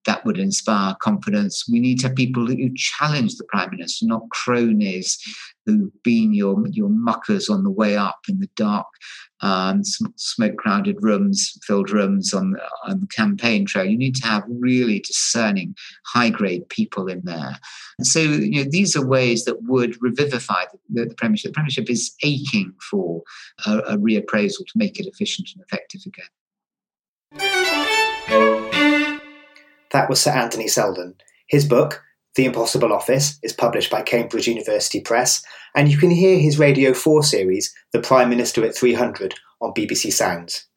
That 0.08 0.26
would 0.26 0.39
inspire 0.39 0.96
confidence. 1.02 1.65
We 1.72 1.80
need 1.80 2.00
to 2.00 2.08
have 2.08 2.15
people 2.15 2.48
who 2.48 2.74
challenge 2.76 3.36
the 3.36 3.43
prime 3.43 3.70
minister, 3.72 4.08
not 4.08 4.28
cronies 4.32 5.20
who've 5.65 5.91
been 6.04 6.34
your 6.34 6.65
your 6.70 6.89
muckers 6.89 7.50
on 7.50 7.63
the 7.63 7.70
way 7.70 7.96
up 7.96 8.20
in 8.28 8.39
the 8.39 8.50
dark 8.56 8.88
um, 9.41 9.84
smoke 9.84 10.58
crowded 10.58 10.98
rooms, 11.02 11.58
filled 11.63 11.91
rooms 11.91 12.34
on 12.34 12.52
the, 12.52 12.62
on 12.86 13.02
the 13.02 13.08
campaign 13.08 13.65
trail. 13.65 13.86
You 13.86 13.98
need 13.98 14.15
to 14.15 14.28
have 14.28 14.43
really 14.48 15.00
discerning, 15.00 15.76
high 16.06 16.30
grade 16.30 16.67
people 16.70 17.08
in 17.08 17.22
there. 17.24 17.58
And 18.00 18.08
so, 18.08 18.20
you 18.20 18.63
know, 18.63 18.70
these 18.70 18.96
are 18.96 19.06
ways 19.06 19.46
that 19.46 19.63
would 19.63 20.02
revivify 20.02 20.65
the, 20.89 21.06
the 21.06 21.15
Premiership. 21.15 21.52
The 21.52 21.56
Premiership 21.56 21.89
is 21.89 22.15
aching 22.24 22.74
for 22.89 23.22
a, 23.65 23.78
a 23.80 23.98
reappraisal 23.98 24.65
to 24.65 24.74
make 24.76 25.00
it 25.00 25.08
efficient 25.08 25.50
and 25.54 25.63
effective 25.63 26.02
again. 26.06 26.26
That 29.98 30.10
was 30.10 30.22
Sir 30.22 30.30
Anthony 30.30 30.68
Seldon. 30.68 31.16
His 31.48 31.66
book, 31.66 32.04
The 32.36 32.46
Impossible 32.46 32.94
Office, 32.94 33.39
is 33.41 33.52
published 33.52 33.89
by 33.89 34.04
Cambridge 34.04 34.48
University 34.48 35.02
Press, 35.02 35.43
and 35.74 35.91
you 35.91 35.98
can 35.98 36.12
hear 36.12 36.38
his 36.38 36.60
Radio 36.60 36.93
4 36.93 37.24
series, 37.24 37.74
The 37.93 38.00
Prime 38.00 38.30
Minister 38.30 38.64
at 38.64 38.76
300, 38.76 39.34
on 39.60 39.74
BBC 39.74 40.14
Sounds. 40.14 40.68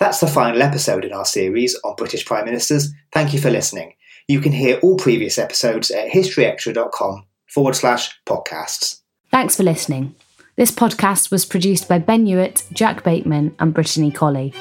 That's 0.00 0.18
the 0.18 0.26
final 0.26 0.62
episode 0.62 1.04
in 1.04 1.12
our 1.12 1.24
series 1.24 1.78
on 1.84 1.94
British 1.94 2.26
Prime 2.26 2.44
Ministers. 2.44 2.90
Thank 3.12 3.32
you 3.32 3.38
for 3.38 3.50
listening. 3.50 3.94
You 4.26 4.40
can 4.40 4.50
hear 4.50 4.80
all 4.82 4.96
previous 4.96 5.38
episodes 5.38 5.92
at 5.92 6.10
historyextra.com 6.10 7.24
forward 7.46 7.76
slash 7.76 8.20
podcasts. 8.26 9.02
Thanks 9.30 9.56
for 9.56 9.62
listening. 9.62 10.16
This 10.56 10.72
podcast 10.72 11.30
was 11.30 11.44
produced 11.44 11.88
by 11.88 12.00
Ben 12.00 12.26
Hewitt, 12.26 12.64
Jack 12.72 13.04
Bateman, 13.04 13.54
and 13.60 13.72
Brittany 13.72 14.10
Colley. 14.10 14.52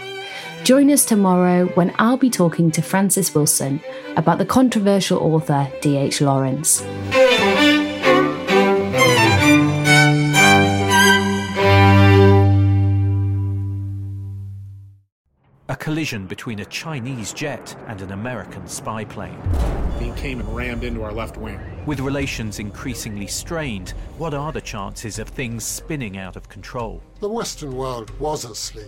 Join 0.66 0.90
us 0.90 1.06
tomorrow 1.06 1.68
when 1.76 1.94
I'll 2.00 2.18
be 2.18 2.32
talking 2.32 2.72
to 2.72 2.82
Frances 2.82 3.36
Wilson 3.36 3.80
about 4.18 4.40
the 4.40 4.48
controversial 4.48 5.20
author 5.20 5.72
D.H. 5.82 6.22
Lawrence. 6.22 6.82
A 15.70 15.76
collision 15.78 16.26
between 16.26 16.62
a 16.62 16.66
Chinese 16.66 17.32
jet 17.32 17.78
and 17.86 18.02
an 18.02 18.12
American 18.12 18.68
spy 18.68 19.06
plane. 19.06 19.40
He 20.00 20.10
came 20.14 20.40
and 20.40 20.56
rammed 20.56 20.84
into 20.84 21.04
our 21.04 21.14
left 21.14 21.38
wing. 21.38 21.60
With 21.86 22.00
relations 22.00 22.58
increasingly 22.58 23.28
strained, 23.28 23.92
what 24.18 24.34
are 24.34 24.52
the 24.52 24.62
chances 24.62 25.20
of 25.20 25.30
things 25.30 25.64
spinning 25.64 26.18
out 26.18 26.36
of 26.36 26.50
control? 26.50 27.04
The 27.20 27.30
Western 27.30 27.76
world 27.76 28.10
was 28.20 28.46
asleep. 28.46 28.88